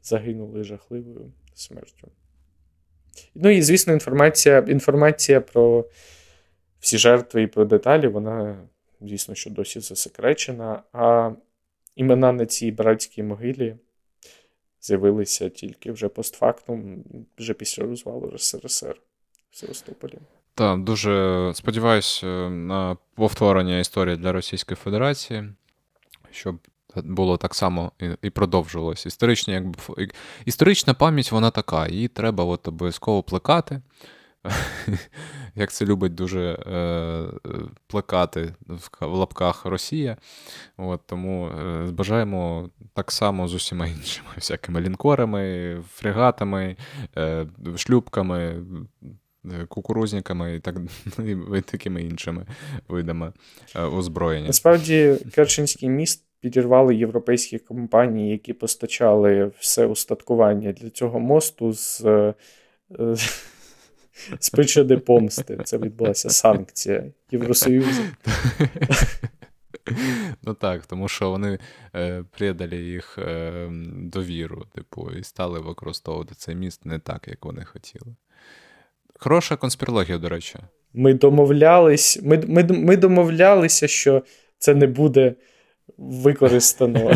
загинули 0.03 0.65
жахливою 0.65 1.33
смертю. 1.55 2.09
Ну 3.35 3.51
і, 3.51 3.63
звісно, 3.63 3.93
інформація 3.93 4.59
інформація 4.59 5.41
про 5.41 5.89
всі 6.81 6.99
жертви 6.99 7.43
і 7.43 7.47
про 7.47 7.65
деталі, 7.65 8.09
вона, 8.09 8.69
звісно, 9.01 9.35
що 9.35 9.51
досі 9.51 9.81
засекречена. 9.81 10.83
А 10.93 11.33
імена 11.97 12.33
на 12.33 12.47
цій 12.47 12.71
братській 12.71 13.23
могилі 13.23 13.77
з'явилися 14.81 15.49
тільки 15.49 15.93
вже 15.93 16.09
постфактум, 16.09 17.05
вже 17.39 17.55
після 17.55 17.83
розвалу 17.83 18.31
РСРСР 18.31 19.01
в 19.51 19.57
Севастополі. 19.57 20.19
Так, 20.59 20.79
дуже 20.79 21.51
сподіваюся 21.55 22.27
на 22.51 22.97
повторення 23.14 23.79
історії 23.79 24.16
для 24.16 24.33
Російської 24.33 24.77
Федерації, 24.77 25.44
щоб 26.31 26.59
було 26.97 27.37
так 27.37 27.55
само 27.55 27.92
і 28.23 28.31
продовжувалось. 28.31 29.07
Історична, 29.07 29.55
якби, 29.55 29.75
історична 30.44 30.94
пам'ять 30.94 31.33
вона 31.33 31.51
така, 31.51 31.88
її 31.88 32.09
треба 32.09 32.44
от 32.44 32.68
обов'язково 32.68 33.23
плекати. 33.23 33.83
Як 35.55 35.73
це 35.73 35.85
любить 35.85 36.14
дуже 36.14 36.40
е, 36.51 37.27
плекати 37.87 38.55
в 39.01 39.07
лапках 39.07 39.64
Росія. 39.64 40.16
От, 40.77 41.01
Тому 41.07 41.49
е, 41.49 41.90
бажаємо 41.90 42.71
так 42.94 43.12
само 43.12 43.49
з 43.49 43.55
усіма 43.55 43.87
іншими 43.87 44.29
всякими 44.37 44.81
лінкорами, 44.81 45.77
фрегатами, 45.88 46.77
е, 47.16 47.47
шлюбками, 47.77 48.38
е, 48.42 48.64
кукурузниками 49.68 50.55
і 50.55 50.61
так 50.61 50.77
і 51.57 51.61
такими 51.61 52.03
іншими 52.03 52.46
видами 52.88 53.33
е, 53.77 53.83
озброєння. 53.83 54.46
Насправді, 54.46 55.16
Керченський 55.35 55.88
міст 55.88 56.24
підірвали 56.40 56.96
європейські 56.96 57.59
компанії, 57.59 58.31
які 58.31 58.53
постачали 58.53 59.51
все 59.59 59.87
устаткування 59.87 60.72
для 60.72 60.90
цього 60.90 61.20
мосту 61.20 61.72
з. 61.72 62.05
Е, 62.05 62.35
з 64.40 64.51
причини 64.51 64.96
помсти. 64.96 65.59
Це 65.64 65.79
відбулася 65.79 66.31
санкція 66.31 67.05
Євросоюзу. 67.31 68.03
Ну 70.42 70.55
так, 70.55 70.87
тому 70.87 71.09
що 71.09 71.31
вони 71.31 71.59
е, 71.94 72.24
придали 72.31 72.77
їх 72.77 73.18
е, 73.18 73.68
довіру, 73.96 74.66
типу, 74.74 75.11
і 75.11 75.22
стали 75.22 75.61
використовувати 75.61 76.35
цей 76.35 76.55
міст 76.55 76.87
не 76.87 76.98
так, 76.98 77.29
як 77.29 77.44
вони 77.44 77.64
хотіли. 77.64 78.16
Хороша 79.19 79.57
конспірологія, 79.57 80.19
до 80.19 80.29
речі. 80.29 80.55
Ми 80.95 81.15
домовлялись, 81.15 82.19
ми, 82.23 82.43
ми, 82.49 82.65
ми 82.65 82.97
домовлялися, 82.97 83.89
що 83.89 84.23
це 84.59 84.75
не 84.75 84.87
буде 84.87 85.35
використано 85.99 87.11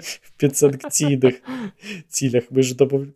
в 0.00 0.30
підсанкційних 0.36 1.34
цілях. 2.08 2.44
Ми 2.50 2.62
ж 2.62 2.76
домовлялися. 2.76 3.14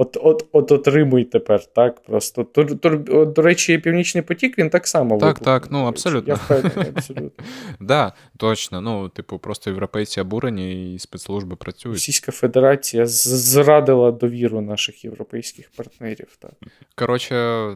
От 0.00 0.16
от, 0.20 0.46
от 0.52 0.72
отримуй 0.72 1.24
тепер, 1.24 1.66
так? 1.66 2.00
Просто. 2.00 2.44
Тур, 2.44 2.78
тур, 2.78 3.26
до 3.26 3.42
речі, 3.42 3.78
Північний 3.78 4.22
потік 4.22 4.58
він 4.58 4.70
так 4.70 4.86
само 4.86 5.18
Так, 5.18 5.38
так, 5.38 5.70
ну 5.70 5.84
абсолютно. 5.84 6.32
Я 6.32 6.34
впевнений, 6.34 6.92
абсолютно. 6.96 7.44
Да, 7.80 8.12
точно. 8.36 8.80
Ну, 8.80 9.08
типу, 9.08 9.38
просто 9.38 9.70
європейці 9.70 10.20
обурені 10.20 10.94
і 10.94 10.98
спецслужби 10.98 11.56
працюють. 11.56 11.96
Російська 11.96 12.32
Федерація 12.32 13.06
зрадила 13.06 14.12
довіру 14.12 14.60
наших 14.60 15.04
європейських 15.04 15.70
партнерів. 15.76 16.36
так. 16.38 16.52
Коротше, 16.94 17.34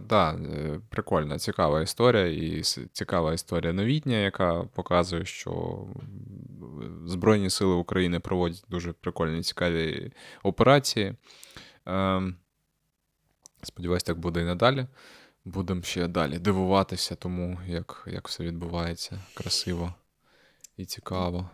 да, 0.08 0.30
е, 0.32 0.80
прикольна, 0.88 1.38
цікава 1.38 1.82
історія, 1.82 2.26
і 2.26 2.62
цікава 2.92 3.34
історія 3.34 3.72
новітня, 3.72 4.16
яка 4.16 4.64
показує, 4.74 5.24
що 5.24 5.78
Збройні 7.06 7.50
Сили 7.50 7.74
України 7.74 8.20
проводять 8.20 8.64
дуже 8.68 8.92
прикольні 8.92 9.42
цікаві 9.42 10.10
операції. 10.42 11.14
Ем, 11.86 12.36
Сподіваюсь, 13.62 14.02
так 14.02 14.18
буде 14.18 14.40
і 14.40 14.44
надалі. 14.44 14.86
Будемо 15.44 15.82
ще 15.82 16.08
далі 16.08 16.38
дивуватися 16.38 17.14
тому, 17.14 17.58
як 17.66 18.08
як 18.12 18.28
все 18.28 18.44
відбувається 18.44 19.18
красиво 19.34 19.94
і 20.76 20.84
цікаво. 20.84 21.50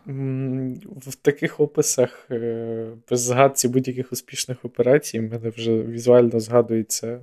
В 0.87 1.15
таких 1.23 1.61
описах 1.61 2.27
е, 2.31 2.89
без 3.11 3.21
згадці 3.21 3.69
будь-яких 3.69 4.13
успішних 4.13 4.65
операцій, 4.65 5.21
в 5.21 5.23
мене 5.23 5.49
вже 5.49 5.83
візуально 5.83 6.41
згадується 6.41 7.21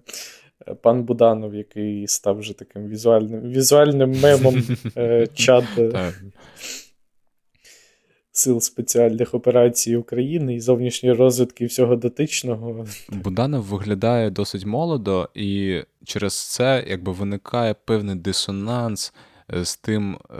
е, 0.68 0.74
пан 0.76 1.04
Буданов, 1.04 1.56
який 1.56 2.08
став 2.08 2.38
вже 2.38 2.58
таким 2.58 2.88
візуальним 2.88 3.42
візуальним 3.42 4.12
мемом 4.12 4.64
е, 4.98 5.28
чат 5.34 5.66
Сил 8.38 8.62
спеціальних 8.62 9.34
операцій 9.34 9.96
України 9.96 10.56
і 10.56 10.60
зовнішньої 10.60 11.16
розвитки 11.16 11.66
всього 11.66 11.96
дотичного. 11.96 12.88
Буданов 13.10 13.64
виглядає 13.64 14.30
досить 14.30 14.66
молодо, 14.66 15.30
і 15.34 15.82
через 16.04 16.34
це 16.34 16.86
якби 16.88 17.12
виникає 17.12 17.76
певний 17.86 18.16
дисонанс 18.16 19.14
е, 19.54 19.66
з 19.66 19.78
тим, 19.78 20.18
е, 20.32 20.38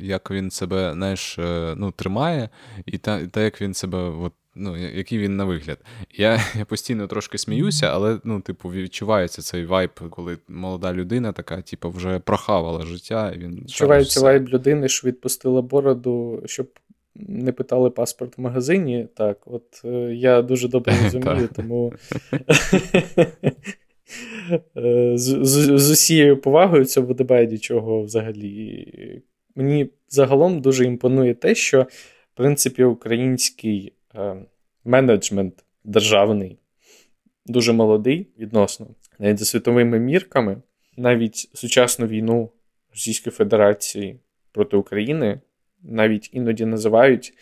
як 0.00 0.30
він 0.30 0.50
себе 0.50 0.92
знаєш, 0.92 1.38
е, 1.38 1.74
ну, 1.76 1.90
тримає, 1.90 2.48
і 2.86 2.98
та, 2.98 3.26
та 3.26 3.42
як 3.42 3.60
він 3.60 3.74
себе. 3.74 3.98
От, 3.98 4.32
Ну, 4.56 4.76
який 4.76 5.18
він 5.18 5.36
на 5.36 5.44
вигляд. 5.44 5.78
Я 6.16 6.40
я 6.58 6.64
постійно 6.64 7.06
трошки 7.06 7.38
сміюся, 7.38 7.86
але 7.86 8.18
ну, 8.24 8.40
типу, 8.40 8.68
відчувається 8.68 9.42
цей 9.42 9.66
вайб, 9.66 9.90
коли 10.10 10.38
молода 10.48 10.92
людина 10.92 11.32
така, 11.32 11.62
типу, 11.62 11.90
вже 11.90 12.18
прохавала 12.18 12.86
життя. 12.86 13.32
і 13.36 13.38
він 13.38 13.60
Відчувається 13.62 14.20
вайб 14.20 14.48
людини, 14.48 14.88
що 14.88 15.08
відпустила 15.08 15.62
бороду, 15.62 16.42
щоб 16.46 16.70
не 17.14 17.52
питали 17.52 17.90
паспорт 17.90 18.38
в 18.38 18.40
магазині. 18.40 19.08
Так, 19.14 19.38
от 19.46 19.82
е, 19.84 19.88
я 20.14 20.42
дуже 20.42 20.68
добре 20.68 20.94
розумію, 21.04 21.48
тому 21.56 21.92
е, 24.76 25.12
з, 25.14 25.90
усією 25.90 26.40
повагою 26.40 26.84
це 26.84 27.00
буде 27.00 27.24
байдічого 27.24 28.02
взагалі. 28.02 29.22
Мені 29.54 29.90
загалом 30.08 30.60
дуже 30.60 30.84
імпонує 30.84 31.34
те, 31.34 31.54
що, 31.54 31.82
в 31.82 32.36
принципі, 32.36 32.84
український 32.84 33.92
е, 34.14 34.36
менеджмент 34.84 35.64
державний 35.84 36.58
дуже 37.46 37.72
молодий 37.72 38.28
відносно, 38.38 38.86
навіть 39.18 39.38
за 39.38 39.44
світовими 39.44 39.98
мірками, 39.98 40.62
навіть 40.96 41.50
сучасну 41.54 42.06
війну 42.06 42.50
Російської 42.90 43.32
Федерації 43.32 44.20
проти 44.52 44.76
України 44.76 45.40
навіть 45.84 46.30
іноді 46.32 46.64
називають 46.64 47.34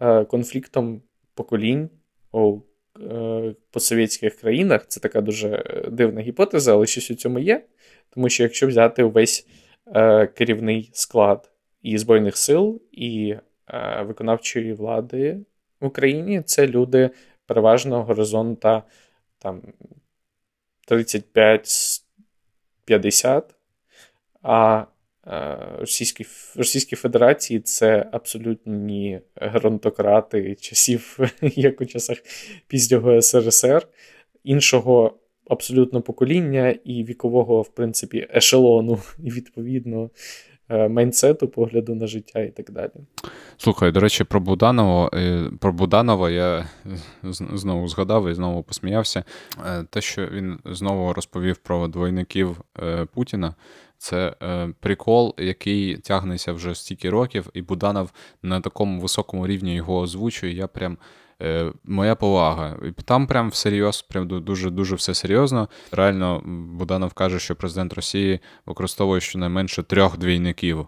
е, 0.00 0.24
конфліктом 0.24 1.02
поколінь 1.34 1.90
у 2.32 2.60
е, 3.00 3.54
постсовєтських 3.70 4.36
країнах. 4.36 4.86
Це 4.88 5.00
така 5.00 5.20
дуже 5.20 5.64
дивна 5.92 6.20
гіпотеза, 6.20 6.72
але 6.72 6.86
щось 6.86 7.10
у 7.10 7.14
цьому 7.14 7.38
є. 7.38 7.64
Тому 8.10 8.28
що 8.28 8.42
якщо 8.42 8.66
взяти 8.66 9.02
увесь 9.02 9.46
е, 9.86 10.26
керівний 10.26 10.90
склад 10.92 11.52
і 11.82 11.98
Збройних 11.98 12.36
сил, 12.36 12.82
і 12.92 13.36
виконавчої 14.00 14.72
влади 14.72 15.40
в 15.80 15.86
Україні, 15.86 16.42
це 16.42 16.66
люди 16.66 17.10
переважно 17.46 18.04
горизонта 18.04 18.82
там 19.38 19.62
35-50. 20.90 23.42
А 24.42 24.84
Російській 25.78 26.26
Російській 26.56 26.96
Федерації 26.96 27.60
це 27.60 28.06
абсолютні 28.12 29.20
геронтократи 29.36 30.54
часів, 30.54 31.18
як 31.42 31.80
у 31.80 31.86
часах 31.86 32.18
пізнього 32.68 33.22
СРСР, 33.22 33.88
іншого 34.44 35.14
абсолютно 35.48 36.02
покоління 36.02 36.74
і 36.84 37.04
вікового, 37.04 37.62
в 37.62 37.68
принципі, 37.68 38.28
ешелону. 38.34 38.98
Відповідно 39.18 40.10
е, 40.68 40.88
майнсету, 40.88 41.48
погляду 41.48 41.94
на 41.94 42.06
життя 42.06 42.40
і 42.40 42.50
так 42.50 42.70
далі. 42.70 42.90
Слухай, 43.56 43.92
до 43.92 44.00
речі, 44.00 44.24
про 44.24 44.40
Буданова, 44.40 45.10
е, 45.14 45.50
про 45.60 45.72
Буданова 45.72 46.30
я 46.30 46.68
знову 47.32 47.88
згадав 47.88 48.28
і 48.28 48.34
знову 48.34 48.62
посміявся. 48.62 49.24
Е, 49.66 49.84
те, 49.90 50.00
що 50.00 50.26
він 50.26 50.58
знову 50.64 51.12
розповів 51.12 51.56
про 51.56 51.88
двойників 51.88 52.60
Путіна. 53.14 53.54
Це 53.98 54.34
е, 54.42 54.68
прикол, 54.80 55.34
який 55.38 55.96
тягнеться 55.96 56.52
вже 56.52 56.74
стільки 56.74 57.10
років, 57.10 57.50
і 57.54 57.62
Буданов 57.62 58.10
на 58.42 58.60
такому 58.60 59.00
високому 59.00 59.46
рівні 59.46 59.74
його 59.74 59.98
озвучує. 59.98 60.54
Я 60.54 60.66
прям 60.66 60.98
е, 61.42 61.72
моя 61.84 62.14
повага. 62.14 62.76
І 62.84 63.02
Там 63.02 63.26
прям 63.26 63.50
всерйоз, 63.50 64.02
прям 64.02 64.28
дуже 64.28 64.70
дуже 64.70 64.94
все 64.94 65.14
серйозно. 65.14 65.68
Реально, 65.92 66.42
Буданов 66.72 67.12
каже, 67.12 67.38
що 67.38 67.56
президент 67.56 67.92
Росії 67.92 68.40
використовує 68.66 69.20
щонайменше 69.20 69.82
трьох 69.82 70.18
двійників. 70.18 70.86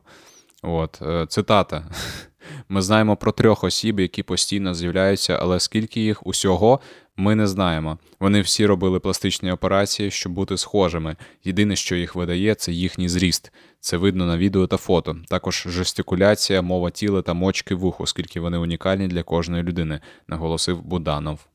От, 0.62 1.02
е, 1.02 1.26
Цитата. 1.28 1.84
Ми 2.68 2.82
знаємо 2.82 3.16
про 3.16 3.32
трьох 3.32 3.64
осіб, 3.64 4.00
які 4.00 4.22
постійно 4.22 4.74
з'являються, 4.74 5.38
але 5.40 5.60
скільки 5.60 6.00
їх 6.00 6.26
усього 6.26 6.80
ми 7.16 7.34
не 7.34 7.46
знаємо. 7.46 7.98
Вони 8.20 8.40
всі 8.40 8.66
робили 8.66 9.00
пластичні 9.00 9.52
операції, 9.52 10.10
щоб 10.10 10.32
бути 10.32 10.56
схожими. 10.56 11.16
Єдине, 11.44 11.76
що 11.76 11.96
їх 11.96 12.14
видає, 12.14 12.54
це 12.54 12.72
їхній 12.72 13.08
зріст. 13.08 13.52
Це 13.80 13.96
видно 13.96 14.26
на 14.26 14.38
відео 14.38 14.66
та 14.66 14.76
фото. 14.76 15.16
Також 15.28 15.66
жестикуляція, 15.68 16.62
мова 16.62 16.90
тіла 16.90 17.22
та 17.22 17.34
мочки 17.34 17.74
вух, 17.74 18.00
оскільки 18.00 18.40
вони 18.40 18.58
унікальні 18.58 19.08
для 19.08 19.22
кожної 19.22 19.62
людини, 19.62 20.00
наголосив 20.28 20.82
Буданов. 20.82 21.46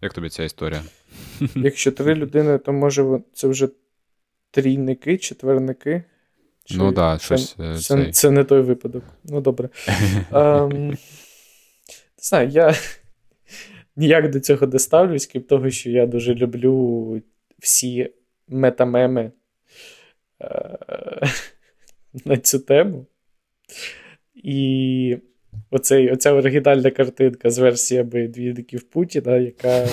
Як 0.00 0.12
тобі 0.12 0.28
ця 0.28 0.44
історія? 0.44 0.82
Якщо 1.54 1.92
три 1.92 2.14
людини, 2.14 2.58
то 2.58 2.72
може 2.72 3.20
це 3.32 3.48
вже 3.48 3.68
трійники, 4.50 5.18
четверники. 5.18 6.04
Чи 6.64 6.76
ну 6.76 6.92
так, 6.92 7.20
це, 7.20 7.24
щось. 7.24 7.54
Це, 7.54 7.78
цей. 7.78 8.12
це 8.12 8.30
не 8.30 8.44
той 8.44 8.60
випадок. 8.60 9.04
Ну, 9.24 9.40
добре. 9.40 9.68
um, 10.30 10.72
не 10.90 10.96
знаю, 12.18 12.48
я 12.48 12.74
ніяк 13.96 14.30
до 14.30 14.40
цього 14.40 14.66
не 14.66 14.78
ставлюсь, 14.78 15.26
крім 15.26 15.42
того, 15.42 15.70
що 15.70 15.90
я 15.90 16.06
дуже 16.06 16.34
люблю 16.34 17.22
всі 17.58 18.10
метамеми 18.48 19.32
е- 20.42 21.28
на 22.24 22.36
цю 22.36 22.58
тему. 22.58 23.06
І 24.34 25.18
оцей, 25.70 26.10
оця 26.10 26.32
оригінальна 26.32 26.90
картинка 26.90 27.50
з 27.50 27.58
версіями 27.58 28.28
двійників 28.28 28.82
Путіна, 28.82 29.36
яка 29.36 29.88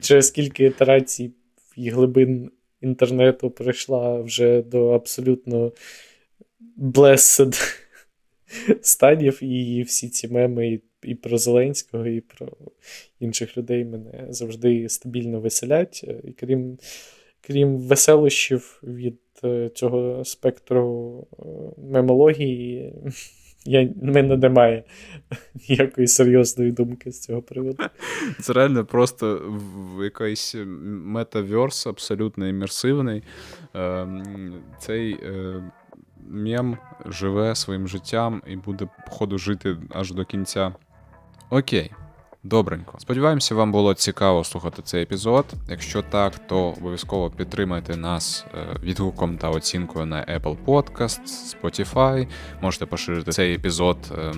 через 0.00 0.30
кілька 0.30 0.62
ітерацій 0.62 1.32
і 1.76 1.90
глибин 1.90 2.50
інтернету 2.80 3.50
прийшла 3.50 4.20
вже 4.20 4.62
до 4.62 4.88
абсолютно 4.88 5.72
blessed 6.78 7.78
станів, 8.82 9.42
і 9.42 9.82
всі 9.82 10.08
ці 10.08 10.28
меми 10.28 10.80
і 11.02 11.14
про 11.14 11.38
Зеленського, 11.38 12.06
і 12.06 12.20
про 12.20 12.48
інших 13.20 13.56
людей 13.56 13.84
мене 13.84 14.26
завжди 14.30 14.88
стабільно 14.88 15.40
веселять. 15.40 16.04
І 16.24 16.32
крім 16.32 16.78
крім 17.40 17.78
веселощів 17.78 18.82
від 18.82 19.18
е, 19.44 19.70
цього 19.74 20.24
спектру 20.24 21.26
е, 21.32 21.42
мемології, 21.90 22.94
я, 23.64 23.88
в 24.02 24.04
мене 24.04 24.36
немає 24.36 24.84
ніякої 25.68 26.06
серйозної 26.06 26.72
думки 26.72 27.12
з 27.12 27.20
цього 27.20 27.42
приводу. 27.42 27.84
Це 28.40 28.52
реально 28.52 28.84
просто 28.84 29.42
в 29.96 30.04
якийсь 30.04 30.54
метаверс 31.04 31.86
абсолютно 31.86 32.48
імерсивний. 32.48 33.22
Ем, 33.74 34.54
цей 34.78 35.12
е, 35.12 35.62
мем 36.28 36.78
живе 37.06 37.54
своїм 37.54 37.88
життям 37.88 38.42
і 38.46 38.56
буде, 38.56 38.88
походу, 39.06 39.38
жити 39.38 39.76
аж 39.90 40.12
до 40.12 40.24
кінця. 40.24 40.74
Окей. 41.50 41.90
Добренько. 42.42 42.98
Сподіваємося, 42.98 43.54
вам 43.54 43.72
було 43.72 43.94
цікаво 43.94 44.44
слухати 44.44 44.82
цей 44.84 45.02
епізод. 45.02 45.44
Якщо 45.68 46.02
так, 46.02 46.38
то 46.38 46.58
обов'язково 46.58 47.30
підтримайте 47.30 47.96
нас 47.96 48.46
е, 48.54 48.76
відгуком 48.82 49.38
та 49.38 49.50
оцінкою 49.50 50.06
на 50.06 50.24
Apple 50.24 50.56
Podcast, 50.66 51.20
Spotify. 51.26 52.28
Можете 52.62 52.86
поширити 52.86 53.32
цей 53.32 53.54
епізод 53.54 53.98
е, 54.12 54.32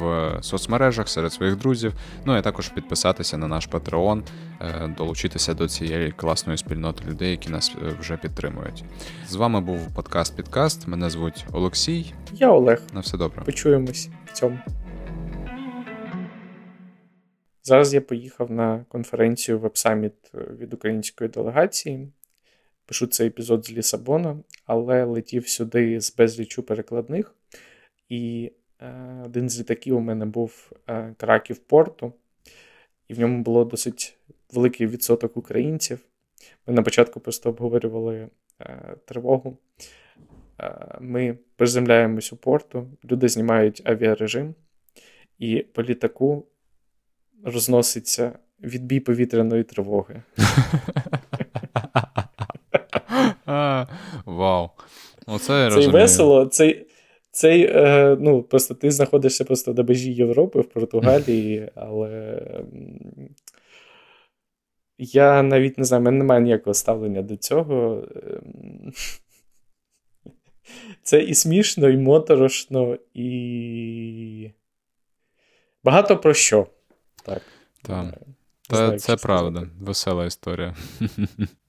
в 0.00 0.32
соцмережах 0.40 1.08
серед 1.08 1.32
своїх 1.32 1.56
друзів. 1.56 1.92
Ну 2.24 2.38
і 2.38 2.42
також 2.42 2.68
підписатися 2.68 3.38
на 3.38 3.48
наш 3.48 3.68
Patreon, 3.68 4.22
е, 4.60 4.94
долучитися 4.98 5.54
до 5.54 5.68
цієї 5.68 6.12
класної 6.12 6.58
спільноти 6.58 7.04
людей, 7.04 7.30
які 7.30 7.50
нас 7.50 7.72
вже 8.00 8.16
підтримують. 8.16 8.84
З 9.28 9.34
вами 9.34 9.60
був 9.60 9.94
подкаст 9.94 10.36
Підкаст. 10.36 10.88
Мене 10.88 11.10
звуть 11.10 11.46
Олексій. 11.52 12.14
Я 12.32 12.50
Олег. 12.50 12.80
На 12.92 13.00
все 13.00 13.18
добре. 13.18 13.42
Почуємось 13.42 14.08
в 14.26 14.32
цьому. 14.32 14.58
Зараз 17.66 17.94
я 17.94 18.00
поїхав 18.00 18.50
на 18.50 18.84
конференцію 18.88 19.58
веб-саміт 19.58 20.12
е, 20.34 20.38
від 20.38 20.74
української 20.74 21.30
делегації. 21.30 22.08
Пишу 22.86 23.06
цей 23.06 23.26
епізод 23.26 23.66
з 23.66 23.72
Лісабона, 23.72 24.36
але 24.66 25.04
летів 25.04 25.48
сюди 25.48 26.00
з 26.00 26.16
безлічу 26.16 26.62
перекладних. 26.62 27.34
І 28.08 28.52
е, 28.80 29.22
один 29.24 29.48
з 29.48 29.58
літаків 29.58 29.96
у 29.96 30.00
мене 30.00 30.26
був 30.26 30.72
е, 30.88 31.14
Краків 31.16 31.58
порту, 31.58 32.12
і 33.08 33.14
в 33.14 33.20
ньому 33.20 33.42
було 33.42 33.64
досить 33.64 34.18
великий 34.52 34.86
відсоток 34.86 35.36
українців. 35.36 36.00
Ми 36.66 36.74
на 36.74 36.82
початку 36.82 37.20
просто 37.20 37.48
обговорювали 37.48 38.28
е, 38.60 38.96
тривогу. 39.04 39.58
Е, 40.60 40.98
ми 41.00 41.38
приземляємось 41.56 42.32
у 42.32 42.36
порту, 42.36 42.88
люди 43.04 43.28
знімають 43.28 43.82
авіарежим, 43.84 44.54
і 45.38 45.66
по 45.72 45.82
літаку 45.82 46.46
розноситься 47.44 48.38
відбій 48.62 49.00
повітряної 49.00 49.62
тривоги. 49.62 50.22
Вау. 54.26 54.70
Оце 55.26 55.70
Це 55.70 55.88
весело. 55.88 56.46
Цей, 56.46 56.86
цей, 57.30 57.62
е, 57.62 58.16
ну, 58.20 58.42
просто 58.42 58.74
Ти 58.74 58.90
знаходишся 58.90 59.44
просто 59.44 59.74
на 59.74 59.82
межі 59.82 60.12
Європи 60.12 60.60
в 60.60 60.68
Португалії, 60.68 61.70
але. 61.74 62.42
Я 64.98 65.42
навіть 65.42 65.78
не 65.78 65.84
знаю, 65.84 66.00
в 66.00 66.04
мене 66.04 66.18
немає 66.18 66.40
ніякого 66.40 66.74
ставлення 66.74 67.22
до 67.22 67.36
цього. 67.36 68.04
Ем, 68.16 68.92
це 71.02 71.22
і 71.22 71.34
смішно, 71.34 71.88
і 71.88 71.96
моторошно, 71.96 72.98
і. 73.14 74.50
Багато 75.84 76.16
про 76.16 76.34
що. 76.34 76.66
Так. 77.24 77.42
Так. 77.82 78.14
Та, 78.68 78.98
Це 78.98 79.16
правда, 79.16 79.68
весела 79.80 80.24
історія. 80.26 80.74